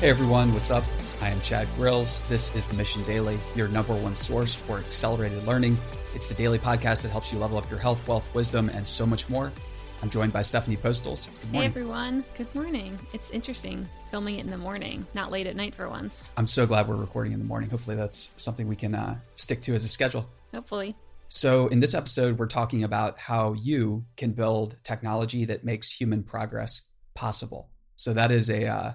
Hey 0.00 0.10
everyone, 0.10 0.54
what's 0.54 0.70
up? 0.70 0.84
I 1.20 1.28
am 1.28 1.40
Chad 1.40 1.66
Grills. 1.74 2.20
This 2.28 2.54
is 2.54 2.64
the 2.64 2.76
Mission 2.76 3.02
Daily, 3.02 3.36
your 3.56 3.66
number 3.66 3.96
one 3.96 4.14
source 4.14 4.54
for 4.54 4.78
accelerated 4.78 5.44
learning. 5.44 5.76
It's 6.14 6.28
the 6.28 6.34
daily 6.34 6.60
podcast 6.60 7.02
that 7.02 7.08
helps 7.08 7.32
you 7.32 7.40
level 7.40 7.58
up 7.58 7.68
your 7.68 7.80
health, 7.80 8.06
wealth, 8.06 8.32
wisdom, 8.32 8.68
and 8.68 8.86
so 8.86 9.04
much 9.04 9.28
more. 9.28 9.52
I'm 10.00 10.08
joined 10.08 10.32
by 10.32 10.42
Stephanie 10.42 10.76
Postles. 10.76 11.30
Hey 11.50 11.64
everyone, 11.64 12.22
good 12.36 12.54
morning. 12.54 12.96
It's 13.12 13.30
interesting 13.30 13.88
filming 14.08 14.38
it 14.38 14.44
in 14.44 14.52
the 14.52 14.56
morning, 14.56 15.04
not 15.14 15.32
late 15.32 15.48
at 15.48 15.56
night 15.56 15.74
for 15.74 15.88
once. 15.88 16.30
I'm 16.36 16.46
so 16.46 16.64
glad 16.64 16.86
we're 16.86 16.94
recording 16.94 17.32
in 17.32 17.40
the 17.40 17.44
morning. 17.44 17.68
Hopefully, 17.68 17.96
that's 17.96 18.32
something 18.36 18.68
we 18.68 18.76
can 18.76 18.94
uh, 18.94 19.18
stick 19.34 19.60
to 19.62 19.74
as 19.74 19.84
a 19.84 19.88
schedule. 19.88 20.30
Hopefully. 20.54 20.94
So, 21.28 21.66
in 21.66 21.80
this 21.80 21.94
episode, 21.94 22.38
we're 22.38 22.46
talking 22.46 22.84
about 22.84 23.18
how 23.18 23.54
you 23.54 24.04
can 24.16 24.30
build 24.30 24.76
technology 24.84 25.44
that 25.46 25.64
makes 25.64 25.90
human 25.90 26.22
progress 26.22 26.88
possible. 27.16 27.70
So, 27.96 28.12
that 28.12 28.30
is 28.30 28.48
a 28.48 28.68
uh, 28.68 28.92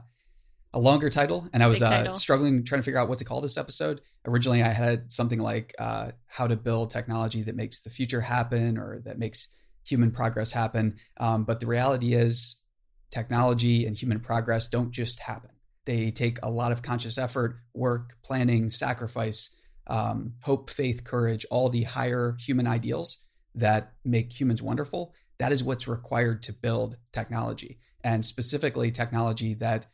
a 0.73 0.79
longer 0.79 1.09
title, 1.09 1.47
and 1.53 1.61
I 1.61 1.67
was 1.67 1.83
uh, 1.83 2.15
struggling 2.15 2.63
trying 2.63 2.81
to 2.81 2.85
figure 2.85 2.99
out 2.99 3.07
what 3.07 3.19
to 3.19 3.25
call 3.25 3.41
this 3.41 3.57
episode. 3.57 4.01
Originally, 4.25 4.63
I 4.63 4.69
had 4.69 5.11
something 5.11 5.39
like 5.39 5.75
uh, 5.77 6.11
"How 6.27 6.47
to 6.47 6.55
Build 6.55 6.89
Technology 6.89 7.43
That 7.43 7.55
Makes 7.55 7.81
the 7.81 7.89
Future 7.89 8.21
Happen" 8.21 8.77
or 8.77 8.99
"That 8.99 9.19
Makes 9.19 9.55
Human 9.87 10.11
Progress 10.11 10.51
Happen." 10.51 10.95
Um, 11.19 11.43
but 11.43 11.59
the 11.59 11.67
reality 11.67 12.13
is, 12.13 12.63
technology 13.11 13.85
and 13.85 13.95
human 13.95 14.19
progress 14.19 14.67
don't 14.67 14.91
just 14.91 15.19
happen. 15.19 15.51
They 15.85 16.09
take 16.09 16.39
a 16.41 16.49
lot 16.49 16.71
of 16.71 16.81
conscious 16.81 17.17
effort, 17.17 17.57
work, 17.73 18.15
planning, 18.23 18.69
sacrifice, 18.69 19.55
um, 19.87 20.33
hope, 20.43 20.69
faith, 20.69 21.03
courage, 21.03 21.45
all 21.51 21.69
the 21.69 21.83
higher 21.83 22.35
human 22.39 22.65
ideals 22.67 23.25
that 23.53 23.93
make 24.03 24.39
humans 24.39 24.61
wonderful. 24.61 25.13
That 25.37 25.51
is 25.51 25.63
what's 25.63 25.87
required 25.87 26.41
to 26.43 26.53
build 26.53 26.97
technology, 27.11 27.77
and 28.03 28.25
specifically 28.25 28.89
technology 28.89 29.53
that 29.55 29.85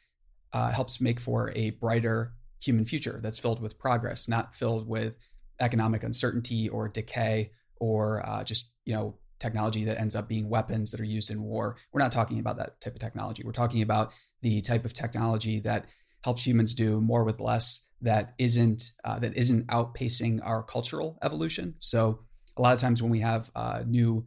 uh, 0.53 0.71
helps 0.71 0.99
make 0.99 1.19
for 1.19 1.51
a 1.55 1.71
brighter 1.71 2.33
human 2.61 2.85
future 2.85 3.19
that's 3.21 3.39
filled 3.39 3.61
with 3.61 3.79
progress, 3.79 4.27
not 4.27 4.55
filled 4.55 4.87
with 4.87 5.15
economic 5.59 6.03
uncertainty 6.03 6.69
or 6.69 6.87
decay 6.87 7.51
or 7.79 8.27
uh, 8.27 8.43
just 8.43 8.71
you 8.85 8.93
know 8.93 9.17
technology 9.39 9.85
that 9.85 9.99
ends 9.99 10.15
up 10.15 10.27
being 10.27 10.49
weapons 10.49 10.91
that 10.91 10.99
are 10.99 11.05
used 11.05 11.31
in 11.31 11.41
war. 11.41 11.77
We're 11.91 12.01
not 12.01 12.11
talking 12.11 12.39
about 12.39 12.57
that 12.57 12.81
type 12.81 12.93
of 12.93 12.99
technology. 12.99 13.43
We're 13.43 13.51
talking 13.53 13.81
about 13.81 14.11
the 14.41 14.61
type 14.61 14.83
of 14.85 14.93
technology 14.93 15.59
that 15.61 15.85
helps 16.23 16.45
humans 16.45 16.73
do 16.73 16.99
more 17.01 17.23
with 17.23 17.39
less. 17.39 17.85
That 18.01 18.33
isn't 18.37 18.91
uh, 19.03 19.19
that 19.19 19.35
isn't 19.35 19.67
outpacing 19.67 20.39
our 20.43 20.63
cultural 20.63 21.17
evolution. 21.21 21.75
So 21.79 22.21
a 22.57 22.61
lot 22.61 22.73
of 22.73 22.79
times 22.79 23.01
when 23.01 23.11
we 23.11 23.19
have 23.19 23.51
uh, 23.55 23.83
new 23.85 24.25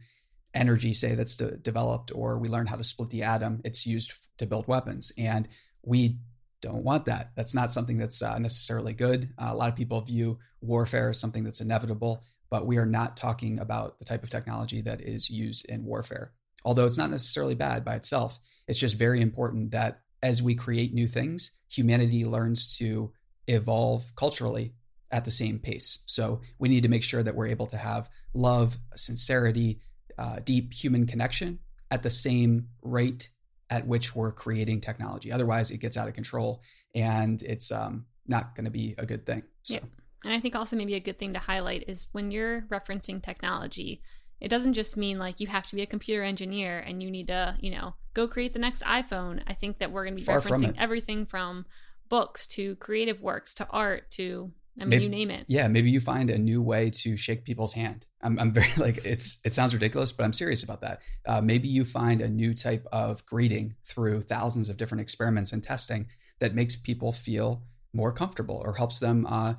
energy, 0.53 0.93
say 0.93 1.15
that's 1.15 1.35
de- 1.35 1.57
developed, 1.57 2.11
or 2.13 2.37
we 2.37 2.49
learn 2.49 2.67
how 2.67 2.75
to 2.75 2.83
split 2.83 3.09
the 3.09 3.23
atom, 3.23 3.61
it's 3.63 3.87
used 3.87 4.13
to 4.37 4.45
build 4.45 4.67
weapons. 4.67 5.11
And 5.17 5.47
we 5.85 6.17
don't 6.61 6.83
want 6.83 7.05
that. 7.05 7.31
That's 7.35 7.53
not 7.53 7.71
something 7.71 7.97
that's 7.97 8.21
uh, 8.21 8.39
necessarily 8.39 8.93
good. 8.93 9.33
Uh, 9.37 9.49
a 9.51 9.55
lot 9.55 9.69
of 9.69 9.75
people 9.75 9.99
view 10.01 10.39
warfare 10.61 11.09
as 11.09 11.19
something 11.19 11.43
that's 11.43 11.61
inevitable, 11.61 12.23
but 12.49 12.65
we 12.65 12.77
are 12.77 12.85
not 12.85 13.17
talking 13.17 13.59
about 13.59 13.99
the 13.99 14.05
type 14.05 14.23
of 14.23 14.29
technology 14.29 14.81
that 14.81 15.01
is 15.01 15.29
used 15.29 15.65
in 15.67 15.85
warfare. 15.85 16.31
Although 16.65 16.85
it's 16.85 16.97
not 16.97 17.11
necessarily 17.11 17.55
bad 17.55 17.83
by 17.83 17.95
itself, 17.95 18.39
it's 18.67 18.79
just 18.79 18.97
very 18.97 19.21
important 19.21 19.71
that 19.71 19.99
as 20.21 20.41
we 20.41 20.55
create 20.55 20.93
new 20.93 21.07
things, 21.07 21.59
humanity 21.69 22.23
learns 22.23 22.77
to 22.77 23.11
evolve 23.47 24.11
culturally 24.15 24.73
at 25.11 25.25
the 25.25 25.31
same 25.31 25.59
pace. 25.59 26.03
So 26.05 26.41
we 26.57 26.69
need 26.69 26.83
to 26.83 26.89
make 26.89 27.03
sure 27.03 27.21
that 27.21 27.35
we're 27.35 27.47
able 27.47 27.67
to 27.67 27.77
have 27.77 28.09
love, 28.33 28.77
sincerity, 28.95 29.81
uh, 30.17 30.39
deep 30.43 30.73
human 30.73 31.05
connection 31.05 31.59
at 31.91 32.03
the 32.03 32.09
same 32.09 32.69
rate 32.81 33.29
at 33.73 33.87
which 33.87 34.15
we're 34.15 34.31
creating 34.31 34.79
technology. 34.79 35.31
Otherwise, 35.31 35.71
it 35.71 35.79
gets 35.79 35.97
out 35.97 36.07
of 36.07 36.13
control 36.13 36.61
and 36.93 37.41
it's 37.41 37.71
um, 37.71 38.05
not 38.27 38.53
going 38.55 38.65
to 38.65 38.71
be 38.71 38.93
a 38.99 39.05
good 39.05 39.25
thing. 39.25 39.43
So. 39.63 39.75
Yeah. 39.75 39.81
And 40.23 40.31
I 40.31 40.39
think 40.39 40.55
also 40.55 40.75
maybe 40.75 40.93
a 40.93 40.99
good 40.99 41.17
thing 41.17 41.33
to 41.33 41.39
highlight 41.39 41.85
is 41.87 42.07
when 42.11 42.29
you're 42.31 42.61
referencing 42.69 43.21
technology, 43.21 44.01
it 44.39 44.49
doesn't 44.49 44.73
just 44.73 44.95
mean 44.95 45.17
like 45.17 45.39
you 45.39 45.47
have 45.47 45.67
to 45.69 45.75
be 45.75 45.81
a 45.81 45.87
computer 45.87 46.21
engineer 46.21 46.79
and 46.79 47.01
you 47.01 47.09
need 47.09 47.27
to, 47.27 47.55
you 47.59 47.71
know, 47.71 47.95
go 48.13 48.27
create 48.27 48.53
the 48.53 48.59
next 48.59 48.83
iPhone. 48.83 49.41
I 49.47 49.53
think 49.53 49.79
that 49.79 49.91
we're 49.91 50.03
going 50.03 50.15
to 50.15 50.21
be 50.21 50.25
Far 50.25 50.39
referencing 50.39 50.67
from 50.67 50.75
everything 50.77 51.25
from 51.25 51.65
books 52.09 52.45
to 52.47 52.75
creative 52.75 53.21
works 53.21 53.55
to 53.55 53.67
art 53.69 54.11
to 54.11 54.51
I 54.81 54.85
mean, 54.85 54.89
maybe, 54.89 55.03
you 55.03 55.09
name 55.09 55.29
it. 55.29 55.45
Yeah, 55.47 55.67
maybe 55.67 55.91
you 55.91 55.99
find 55.99 56.29
a 56.29 56.37
new 56.37 56.61
way 56.61 56.89
to 56.89 57.15
shake 57.15 57.45
people's 57.45 57.73
hand. 57.73 58.05
I'm, 58.21 58.39
I'm 58.39 58.51
very 58.53 58.71
like 58.77 59.05
it's. 59.05 59.39
It 59.45 59.53
sounds 59.53 59.73
ridiculous, 59.73 60.11
but 60.11 60.23
I'm 60.23 60.33
serious 60.33 60.63
about 60.63 60.81
that. 60.81 61.01
Uh, 61.27 61.41
maybe 61.41 61.67
you 61.67 61.85
find 61.85 62.21
a 62.21 62.29
new 62.29 62.53
type 62.53 62.87
of 62.91 63.25
greeting 63.25 63.75
through 63.85 64.21
thousands 64.21 64.69
of 64.69 64.77
different 64.77 65.01
experiments 65.01 65.51
and 65.51 65.63
testing 65.63 66.07
that 66.39 66.55
makes 66.55 66.75
people 66.75 67.11
feel 67.11 67.63
more 67.93 68.11
comfortable 68.11 68.61
or 68.65 68.73
helps 68.73 68.99
them, 68.99 69.27
uh, 69.27 69.53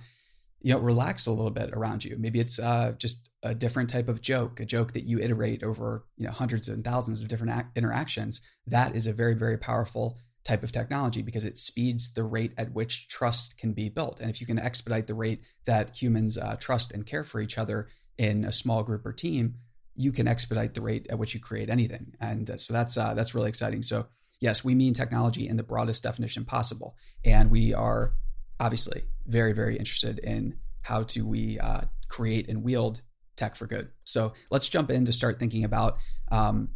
you 0.60 0.72
know, 0.72 0.80
relax 0.80 1.26
a 1.26 1.32
little 1.32 1.50
bit 1.50 1.70
around 1.72 2.04
you. 2.04 2.16
Maybe 2.18 2.40
it's 2.40 2.58
uh, 2.58 2.92
just 2.98 3.28
a 3.44 3.54
different 3.54 3.90
type 3.90 4.08
of 4.08 4.20
joke, 4.20 4.58
a 4.58 4.64
joke 4.64 4.92
that 4.92 5.04
you 5.04 5.18
iterate 5.20 5.62
over 5.62 6.06
you 6.16 6.26
know 6.26 6.32
hundreds 6.32 6.68
and 6.68 6.82
thousands 6.82 7.20
of 7.22 7.28
different 7.28 7.52
ac- 7.52 7.68
interactions. 7.76 8.40
That 8.66 8.96
is 8.96 9.06
a 9.06 9.12
very 9.12 9.34
very 9.34 9.58
powerful 9.58 10.18
type 10.44 10.62
of 10.62 10.72
technology 10.72 11.22
because 11.22 11.44
it 11.44 11.56
speeds 11.56 12.12
the 12.12 12.22
rate 12.22 12.52
at 12.58 12.72
which 12.72 13.08
trust 13.08 13.56
can 13.56 13.72
be 13.72 13.88
built. 13.88 14.20
And 14.20 14.30
if 14.30 14.40
you 14.40 14.46
can 14.46 14.58
expedite 14.58 15.06
the 15.06 15.14
rate 15.14 15.42
that 15.64 15.96
humans 15.96 16.36
uh, 16.36 16.56
trust 16.56 16.92
and 16.92 17.06
care 17.06 17.24
for 17.24 17.40
each 17.40 17.56
other 17.56 17.88
in 18.18 18.44
a 18.44 18.52
small 18.52 18.82
group 18.82 19.06
or 19.06 19.12
team, 19.12 19.54
you 19.96 20.12
can 20.12 20.28
expedite 20.28 20.74
the 20.74 20.82
rate 20.82 21.06
at 21.08 21.18
which 21.18 21.34
you 21.34 21.40
create 21.40 21.70
anything. 21.70 22.14
And 22.20 22.50
uh, 22.50 22.56
so 22.56 22.72
that's 22.72 22.98
uh, 22.98 23.14
that's 23.14 23.34
really 23.34 23.48
exciting. 23.48 23.82
So 23.82 24.06
yes, 24.40 24.64
we 24.64 24.74
mean 24.74 24.92
technology 24.92 25.48
in 25.48 25.56
the 25.56 25.62
broadest 25.62 26.02
definition 26.02 26.44
possible, 26.44 26.96
and 27.24 27.50
we 27.50 27.72
are 27.72 28.14
obviously 28.60 29.04
very 29.26 29.52
very 29.52 29.76
interested 29.76 30.18
in 30.18 30.58
how 30.82 31.02
do 31.04 31.26
we 31.26 31.58
uh, 31.58 31.82
create 32.08 32.48
and 32.48 32.62
wield 32.62 33.02
tech 33.36 33.56
for 33.56 33.66
good. 33.66 33.88
So 34.04 34.34
let's 34.50 34.68
jump 34.68 34.90
in 34.90 35.04
to 35.06 35.12
start 35.12 35.38
thinking 35.38 35.64
about. 35.64 35.98
Um, 36.30 36.70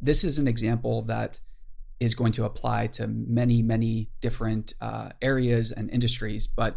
this 0.00 0.24
is 0.24 0.38
an 0.38 0.48
example 0.48 1.02
that 1.02 1.40
is 2.00 2.14
going 2.14 2.32
to 2.32 2.44
apply 2.44 2.86
to 2.86 3.06
many, 3.06 3.62
many 3.62 4.08
different 4.20 4.72
uh, 4.80 5.10
areas 5.20 5.70
and 5.70 5.90
industries. 5.90 6.46
But 6.46 6.76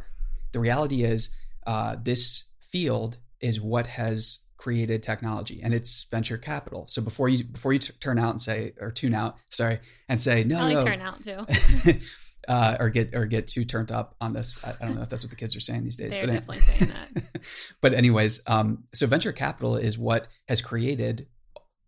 the 0.52 0.60
reality 0.60 1.04
is, 1.04 1.36
uh, 1.66 1.96
this 2.04 2.50
field 2.60 3.18
is 3.40 3.60
what 3.60 3.88
has 3.88 4.44
created 4.58 5.04
technology, 5.04 5.62
and 5.64 5.74
it's 5.74 6.04
venture 6.12 6.38
capital. 6.38 6.86
So 6.88 7.02
before 7.02 7.30
you 7.30 7.44
before 7.44 7.74
you 7.74 7.80
t- 7.80 7.94
turn 8.00 8.20
out 8.20 8.32
and 8.32 8.42
say 8.42 8.74
or 8.80 8.92
tune 8.92 9.14
out, 9.14 9.38
sorry, 9.50 9.80
and 10.08 10.22
say 10.22 10.44
no, 10.44 10.60
I 10.60 10.74
no. 10.74 10.82
turn 10.82 11.02
out 11.02 11.24
too. 11.24 11.46
uh, 12.48 12.78
or 12.80 12.90
get 12.90 13.16
or 13.16 13.26
get 13.26 13.48
too 13.48 13.64
turned 13.64 13.92
up 13.92 14.16
on 14.20 14.34
this. 14.34 14.64
I, 14.64 14.74
I, 14.82 14.86
don't 14.86 14.96
know 14.96 15.02
if 15.02 15.10
that's 15.10 15.24
what 15.24 15.30
the 15.30 15.36
kids 15.36 15.56
are 15.56 15.62
saying 15.62 15.84
these 15.84 15.98
days. 15.98 16.14
They're 16.14 16.28
but 16.28 16.34
definitely 16.34 16.60
saying 16.60 17.10
that. 17.14 17.76
but 17.82 17.94
anyways, 17.94 18.42
um, 18.48 18.84
so 18.94 19.08
venture 19.08 19.32
capital 19.32 19.76
is 19.76 19.98
what 19.98 20.28
has 20.48 20.62
created 20.62 21.28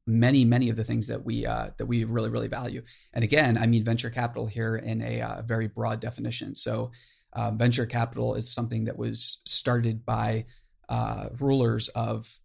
many 0.07 0.45
many 0.45 0.69
of 0.69 0.75
the 0.75 0.83
things 0.83 1.07
that 1.07 1.25
we 1.25 1.45
uh, 1.45 1.69
that 1.77 1.85
we 1.85 2.03
really 2.03 2.29
really 2.29 2.47
value. 2.47 2.81
And 3.13 3.23
again 3.23 3.57
i 3.57 3.65
mean 3.67 3.83
venture 3.83 4.09
capital 4.09 4.45
here 4.45 4.75
in 4.75 5.01
a 5.01 5.21
uh, 5.21 5.41
very 5.41 5.67
broad 5.67 5.99
definition. 5.99 6.55
So 6.55 6.91
uh, 7.33 7.51
venture 7.51 7.85
capital 7.85 8.35
is 8.35 8.49
something 8.49 8.85
that 8.85 8.97
was 8.97 9.41
started 9.45 10.05
by 10.05 10.45
uh, 10.89 11.29
rulers 11.39 11.89
of 11.89 12.37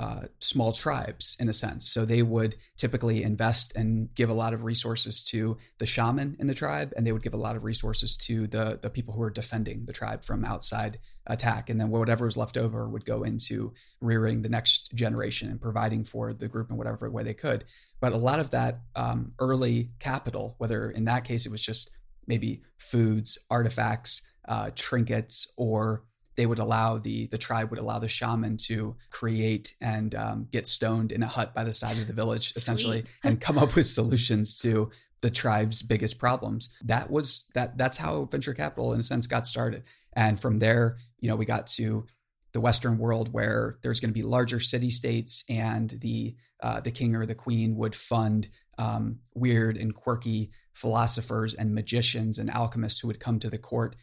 uh, 0.00 0.22
small 0.38 0.72
tribes 0.72 1.36
in 1.38 1.46
a 1.50 1.52
sense. 1.52 1.86
So 1.86 2.06
they 2.06 2.22
would 2.22 2.56
typically 2.78 3.22
invest 3.22 3.76
and 3.76 4.08
give 4.14 4.30
a 4.30 4.34
lot 4.34 4.54
of 4.54 4.64
resources 4.64 5.22
to 5.24 5.58
the 5.76 5.84
shaman 5.84 6.36
in 6.38 6.46
the 6.46 6.54
tribe, 6.54 6.94
and 6.96 7.06
they 7.06 7.12
would 7.12 7.22
give 7.22 7.34
a 7.34 7.44
lot 7.46 7.54
of 7.54 7.64
resources 7.64 8.16
to 8.16 8.46
the 8.46 8.78
the 8.80 8.88
people 8.88 9.12
who 9.12 9.22
are 9.22 9.30
defending 9.30 9.84
the 9.84 9.92
tribe 9.92 10.24
from 10.24 10.42
outside 10.42 10.98
attack. 11.26 11.68
And 11.68 11.78
then 11.78 11.90
whatever 11.90 12.24
was 12.24 12.38
left 12.38 12.56
over 12.56 12.88
would 12.88 13.04
go 13.04 13.22
into 13.22 13.74
rearing 14.00 14.40
the 14.40 14.48
next 14.48 14.94
generation 14.94 15.50
and 15.50 15.60
providing 15.60 16.04
for 16.04 16.32
the 16.32 16.48
group 16.48 16.70
in 16.70 16.78
whatever 16.78 17.10
way 17.10 17.22
they 17.22 17.34
could. 17.34 17.66
But 18.00 18.14
a 18.14 18.18
lot 18.18 18.40
of 18.40 18.48
that 18.50 18.80
um, 18.96 19.32
early 19.38 19.90
capital, 19.98 20.54
whether 20.56 20.90
in 20.90 21.04
that 21.04 21.24
case 21.24 21.44
it 21.44 21.52
was 21.52 21.60
just 21.60 21.94
maybe 22.26 22.62
foods, 22.78 23.38
artifacts, 23.50 24.32
uh, 24.48 24.70
trinkets, 24.74 25.52
or 25.58 26.04
they 26.36 26.46
would 26.46 26.58
allow 26.58 26.98
the 26.98 27.26
the 27.28 27.38
tribe 27.38 27.70
would 27.70 27.78
allow 27.78 27.98
the 27.98 28.08
shaman 28.08 28.56
to 28.56 28.96
create 29.10 29.74
and 29.80 30.14
um, 30.14 30.48
get 30.50 30.66
stoned 30.66 31.12
in 31.12 31.22
a 31.22 31.26
hut 31.26 31.54
by 31.54 31.64
the 31.64 31.72
side 31.72 31.98
of 31.98 32.06
the 32.06 32.12
village 32.12 32.52
essentially 32.56 33.04
and 33.24 33.40
come 33.40 33.58
up 33.58 33.74
with 33.74 33.86
solutions 33.86 34.58
to 34.58 34.90
the 35.22 35.30
tribe's 35.30 35.82
biggest 35.82 36.18
problems. 36.18 36.74
That 36.84 37.10
was 37.10 37.44
that 37.54 37.76
that's 37.76 37.98
how 37.98 38.24
venture 38.24 38.54
capital 38.54 38.92
in 38.92 39.00
a 39.00 39.02
sense 39.02 39.26
got 39.26 39.46
started. 39.46 39.82
And 40.14 40.40
from 40.40 40.58
there 40.58 40.96
you 41.20 41.28
know 41.28 41.36
we 41.36 41.44
got 41.44 41.66
to 41.66 42.06
the 42.52 42.60
western 42.60 42.98
world 42.98 43.32
where 43.32 43.78
there's 43.82 44.00
going 44.00 44.10
to 44.10 44.14
be 44.14 44.22
larger 44.22 44.58
city 44.58 44.90
states 44.90 45.44
and 45.48 45.90
the 46.00 46.34
uh, 46.62 46.80
the 46.80 46.90
king 46.90 47.14
or 47.14 47.26
the 47.26 47.34
queen 47.34 47.76
would 47.76 47.94
fund 47.94 48.48
um, 48.78 49.18
weird 49.34 49.76
and 49.76 49.94
quirky 49.94 50.50
philosophers 50.72 51.54
and 51.54 51.74
magicians 51.74 52.38
and 52.38 52.50
alchemists 52.50 53.00
who 53.00 53.08
would 53.08 53.20
come 53.20 53.38
to 53.38 53.50
the 53.50 53.58
court 53.58 53.96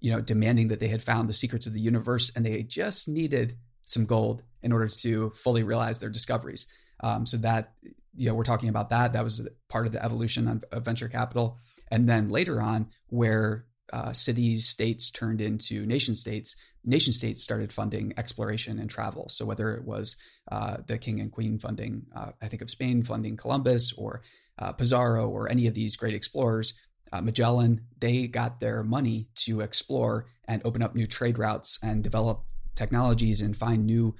you 0.00 0.10
know, 0.10 0.20
demanding 0.20 0.68
that 0.68 0.80
they 0.80 0.88
had 0.88 1.02
found 1.02 1.28
the 1.28 1.32
secrets 1.34 1.66
of 1.66 1.74
the 1.74 1.80
universe 1.80 2.32
and 2.34 2.44
they 2.44 2.62
just 2.62 3.08
needed 3.08 3.56
some 3.84 4.06
gold 4.06 4.42
in 4.62 4.72
order 4.72 4.88
to 4.88 5.30
fully 5.30 5.62
realize 5.62 5.98
their 5.98 6.10
discoveries. 6.10 6.72
Um, 7.02 7.26
so 7.26 7.36
that, 7.38 7.72
you 8.16 8.28
know, 8.28 8.34
we're 8.34 8.44
talking 8.44 8.68
about 8.68 8.90
that. 8.90 9.12
That 9.12 9.24
was 9.24 9.48
part 9.68 9.86
of 9.86 9.92
the 9.92 10.04
evolution 10.04 10.48
of, 10.48 10.64
of 10.72 10.84
venture 10.84 11.08
capital. 11.08 11.58
And 11.88 12.08
then 12.08 12.28
later 12.28 12.60
on, 12.62 12.88
where 13.08 13.66
uh, 13.92 14.12
cities, 14.12 14.66
states 14.66 15.10
turned 15.10 15.40
into 15.40 15.84
nation 15.86 16.14
states, 16.14 16.56
nation 16.84 17.12
states 17.12 17.42
started 17.42 17.72
funding 17.72 18.12
exploration 18.16 18.78
and 18.78 18.88
travel. 18.88 19.28
So 19.28 19.44
whether 19.44 19.74
it 19.74 19.84
was 19.84 20.16
uh, 20.50 20.78
the 20.86 20.98
king 20.98 21.20
and 21.20 21.32
queen 21.32 21.58
funding, 21.58 22.06
uh, 22.14 22.30
I 22.40 22.48
think 22.48 22.62
of 22.62 22.70
Spain 22.70 23.02
funding 23.02 23.36
Columbus 23.36 23.92
or 23.92 24.22
uh, 24.58 24.72
Pizarro 24.72 25.28
or 25.28 25.48
any 25.48 25.66
of 25.66 25.74
these 25.74 25.96
great 25.96 26.14
explorers, 26.14 26.74
uh, 27.12 27.20
Magellan, 27.20 27.82
they 27.98 28.26
got 28.26 28.60
their 28.60 28.82
money 28.82 29.28
to 29.34 29.60
explore 29.60 30.26
and 30.46 30.62
open 30.64 30.82
up 30.82 30.94
new 30.94 31.06
trade 31.06 31.38
routes 31.38 31.78
and 31.82 32.02
develop 32.02 32.44
technologies 32.74 33.40
and 33.40 33.56
find 33.56 33.84
new 33.84 34.14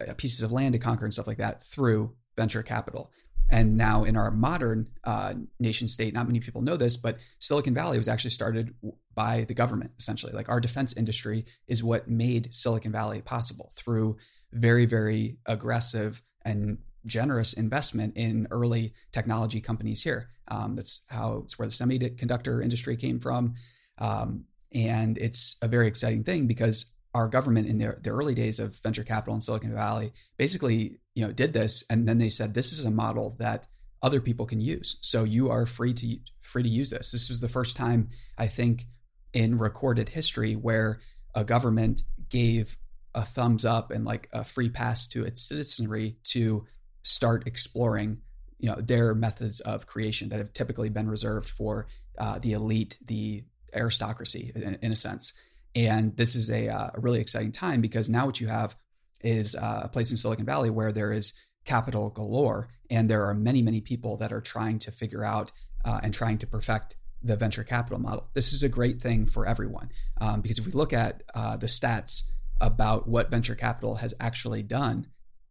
uh, 0.00 0.14
pieces 0.14 0.42
of 0.42 0.52
land 0.52 0.72
to 0.72 0.78
conquer 0.78 1.04
and 1.04 1.12
stuff 1.12 1.26
like 1.26 1.38
that 1.38 1.62
through 1.62 2.14
venture 2.36 2.62
capital. 2.62 3.10
And 3.50 3.76
now 3.76 4.04
in 4.04 4.16
our 4.16 4.30
modern 4.30 4.88
uh, 5.04 5.34
nation 5.60 5.86
state, 5.86 6.14
not 6.14 6.26
many 6.26 6.40
people 6.40 6.62
know 6.62 6.76
this, 6.76 6.96
but 6.96 7.18
Silicon 7.38 7.74
Valley 7.74 7.98
was 7.98 8.08
actually 8.08 8.30
started 8.30 8.74
by 9.14 9.44
the 9.44 9.54
government, 9.54 9.92
essentially. 9.98 10.32
Like 10.32 10.48
our 10.48 10.60
defense 10.60 10.96
industry 10.96 11.44
is 11.68 11.84
what 11.84 12.08
made 12.08 12.54
Silicon 12.54 12.90
Valley 12.90 13.20
possible 13.20 13.70
through 13.76 14.16
very, 14.52 14.86
very 14.86 15.38
aggressive 15.46 16.22
and 16.44 16.78
generous 17.04 17.52
investment 17.52 18.14
in 18.16 18.46
early 18.50 18.94
technology 19.12 19.60
companies 19.60 20.02
here. 20.02 20.30
Um, 20.48 20.74
that's 20.74 21.04
how 21.10 21.38
it's 21.44 21.58
where 21.58 21.68
the 21.68 21.72
semiconductor 21.72 22.62
industry 22.62 22.96
came 22.96 23.20
from. 23.20 23.54
Um, 23.98 24.44
and 24.72 25.16
it's 25.18 25.56
a 25.62 25.68
very 25.68 25.86
exciting 25.86 26.24
thing 26.24 26.46
because 26.46 26.92
our 27.14 27.28
government 27.28 27.68
in 27.68 27.78
the, 27.78 27.96
the 28.02 28.10
early 28.10 28.34
days 28.34 28.58
of 28.58 28.76
venture 28.80 29.04
capital 29.04 29.34
in 29.34 29.40
Silicon 29.40 29.74
Valley 29.74 30.12
basically 30.36 30.98
you 31.14 31.24
know 31.24 31.32
did 31.32 31.52
this 31.52 31.84
and 31.88 32.08
then 32.08 32.18
they 32.18 32.28
said 32.28 32.54
this 32.54 32.72
is 32.72 32.84
a 32.84 32.90
model 32.90 33.34
that 33.38 33.66
other 34.02 34.20
people 34.20 34.46
can 34.46 34.60
use 34.60 34.98
so 35.00 35.24
you 35.24 35.50
are 35.50 35.64
free 35.64 35.94
to 35.94 36.18
free 36.40 36.62
to 36.62 36.68
use 36.68 36.90
this 36.90 37.12
this 37.12 37.28
was 37.28 37.40
the 37.40 37.48
first 37.48 37.76
time 37.76 38.10
i 38.36 38.46
think 38.46 38.84
in 39.32 39.58
recorded 39.58 40.10
history 40.10 40.54
where 40.54 41.00
a 41.34 41.44
government 41.44 42.02
gave 42.28 42.76
a 43.14 43.22
thumbs 43.22 43.64
up 43.64 43.90
and 43.90 44.04
like 44.04 44.28
a 44.32 44.44
free 44.44 44.68
pass 44.68 45.06
to 45.06 45.24
its 45.24 45.40
citizenry 45.40 46.16
to 46.24 46.66
start 47.04 47.46
exploring 47.46 48.18
you 48.58 48.68
know 48.68 48.80
their 48.80 49.14
methods 49.14 49.60
of 49.60 49.86
creation 49.86 50.28
that 50.30 50.38
have 50.38 50.52
typically 50.52 50.88
been 50.88 51.08
reserved 51.08 51.48
for 51.48 51.86
uh, 52.18 52.38
the 52.38 52.52
elite 52.52 52.98
the 53.06 53.44
aristocracy 53.74 54.52
in, 54.54 54.78
in, 54.82 54.92
a 54.92 54.96
sense 54.96 55.32
and 55.74 56.16
this 56.16 56.34
is 56.34 56.50
a, 56.50 56.68
uh, 56.68 56.90
a 56.94 57.00
really 57.00 57.20
exciting 57.20 57.52
time 57.52 57.80
because 57.80 58.08
now 58.08 58.26
what 58.26 58.40
you 58.40 58.46
have 58.46 58.76
is 59.22 59.56
uh, 59.56 59.82
a 59.84 59.88
place 59.88 60.10
in 60.10 60.16
Silicon 60.16 60.46
Valley 60.46 60.70
where 60.70 60.92
there 60.92 61.12
is 61.12 61.32
capital 61.64 62.10
galore, 62.10 62.68
and 62.90 63.08
there 63.08 63.24
are 63.24 63.34
many, 63.34 63.62
many 63.62 63.80
people 63.80 64.16
that 64.18 64.32
are 64.32 64.40
trying 64.40 64.78
to 64.78 64.90
figure 64.90 65.24
out 65.24 65.50
uh, 65.84 66.00
and 66.02 66.14
trying 66.14 66.38
to 66.38 66.46
perfect 66.46 66.96
the 67.22 67.36
venture 67.36 67.64
capital 67.64 67.98
model. 67.98 68.28
This 68.34 68.52
is 68.52 68.62
a 68.62 68.68
great 68.68 69.00
thing 69.00 69.26
for 69.26 69.46
everyone 69.46 69.90
um, 70.20 70.42
because 70.42 70.58
if 70.58 70.66
we 70.66 70.72
look 70.72 70.92
at 70.92 71.22
uh, 71.34 71.56
the 71.56 71.66
stats 71.66 72.30
about 72.60 73.08
what 73.08 73.30
venture 73.30 73.54
capital 73.54 73.96
has 73.96 74.14
actually 74.20 74.62
done, 74.62 75.06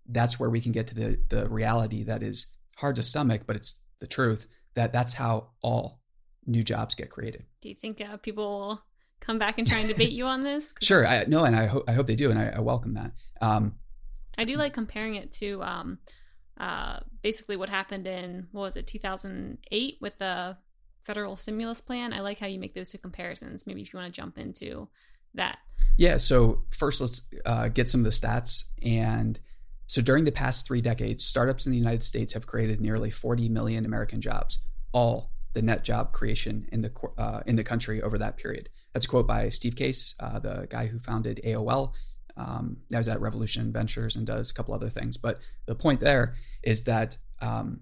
that's 0.08 0.40
where 0.40 0.50
we 0.50 0.62
can 0.62 0.72
get 0.72 0.88
to 0.88 0.96
the 0.96 1.20
the 1.30 1.50
reality 1.50 2.04
that 2.04 2.24
is 2.24 2.56
hard 2.78 2.96
to 2.98 3.04
stomach, 3.04 3.44
but 3.46 3.56
it's 3.56 3.82
the 4.00 4.08
truth 4.08 4.48
that 4.76 4.92
that's 4.92 5.14
how 5.14 5.50
all 5.62 6.02
new 6.46 6.64
jobs 6.64 6.96
get 6.96 7.10
created. 7.10 7.46
Do 7.62 7.70
you 7.70 7.76
think 7.76 8.02
uh, 8.02 8.18
people 8.18 8.46
will 8.46 8.84
come 9.20 9.40
back 9.40 9.58
and 9.58 9.68
try 9.68 9.80
and 9.80 9.88
debate 9.88 10.12
you 10.12 10.26
on 10.26 10.42
this? 10.42 10.74
Sure. 10.82 11.08
I, 11.08 11.24
no, 11.28 11.46
and 11.46 11.56
I 11.56 11.68
hope 11.68 11.90
I 11.90 11.94
hope 11.94 12.08
they 12.08 12.16
do, 12.16 12.30
and 12.30 12.40
I, 12.40 12.54
I 12.58 12.60
welcome 12.60 12.94
that. 12.94 13.12
Um, 13.42 13.76
I 14.38 14.44
do 14.44 14.56
like 14.56 14.74
comparing 14.74 15.16
it 15.16 15.32
to 15.34 15.62
um, 15.64 16.00
uh, 16.58 17.00
basically 17.22 17.56
what 17.56 17.70
happened 17.70 18.08
in 18.08 18.48
what 18.52 18.64
was 18.64 18.78
it 18.78 18.88
2008 18.88 19.98
with 20.02 20.18
the 20.18 20.58
federal 21.02 21.36
stimulus 21.36 21.82
plan. 21.82 22.14
I 22.14 22.22
like 22.22 22.40
how 22.40 22.48
you 22.48 22.60
make 22.60 22.74
those 22.74 22.90
two 22.90 22.98
comparisons. 22.98 23.68
Maybe 23.68 23.82
if 23.82 23.94
you 23.94 24.00
want 24.00 24.14
to 24.14 24.22
jump 24.22 24.38
into 24.38 24.88
that. 25.36 25.60
Yeah. 25.98 26.18
So 26.18 26.64
first, 26.72 27.02
let's 27.02 27.30
uh, 27.46 27.68
get 27.68 27.90
some 27.90 28.02
of 28.02 28.06
the 28.06 28.12
stats. 28.12 28.66
And 28.82 29.40
so 29.94 30.01
during 30.01 30.24
the 30.24 30.31
past 30.31 30.66
three 30.66 30.81
decades, 30.81 31.24
startups 31.24 31.68
in 31.68 31.72
the 31.72 31.78
United 31.78 32.01
States 32.01 32.34
have 32.34 32.48
created 32.48 32.81
nearly 32.81 33.12
40 33.12 33.48
million 33.50 33.86
American 33.86 34.22
jobs, 34.22 34.57
all 34.92 35.30
the 35.54 35.62
net 35.62 35.84
job 35.84 36.13
creation 36.13 36.68
in 36.72 36.80
the 36.80 36.92
uh, 37.16 37.42
in 37.45 37.57
the 37.57 37.63
country 37.63 38.01
over 38.01 38.18
that 38.18 38.36
period. 38.36 38.69
That's 38.92 39.06
a 39.06 39.07
quote 39.07 39.28
by 39.28 39.50
Steve 39.50 39.75
Case, 39.75 40.16
uh, 40.19 40.40
the 40.40 40.66
guy 40.68 40.88
who 40.88 40.98
founded 40.98 41.40
AOL. 41.45 41.94
Um, 42.36 42.78
now 42.90 42.98
he's 42.98 43.07
at 43.07 43.22
Revolution 43.22 43.72
Ventures 43.72 44.16
and 44.16 44.25
does 44.25 44.50
a 44.50 44.54
couple 44.56 44.74
other 44.74 44.90
things. 44.90 45.16
But 45.16 45.42
the 45.68 45.75
point 45.75 46.00
there 46.00 46.34
is 46.63 46.86
that 46.86 47.18
um, 47.40 47.81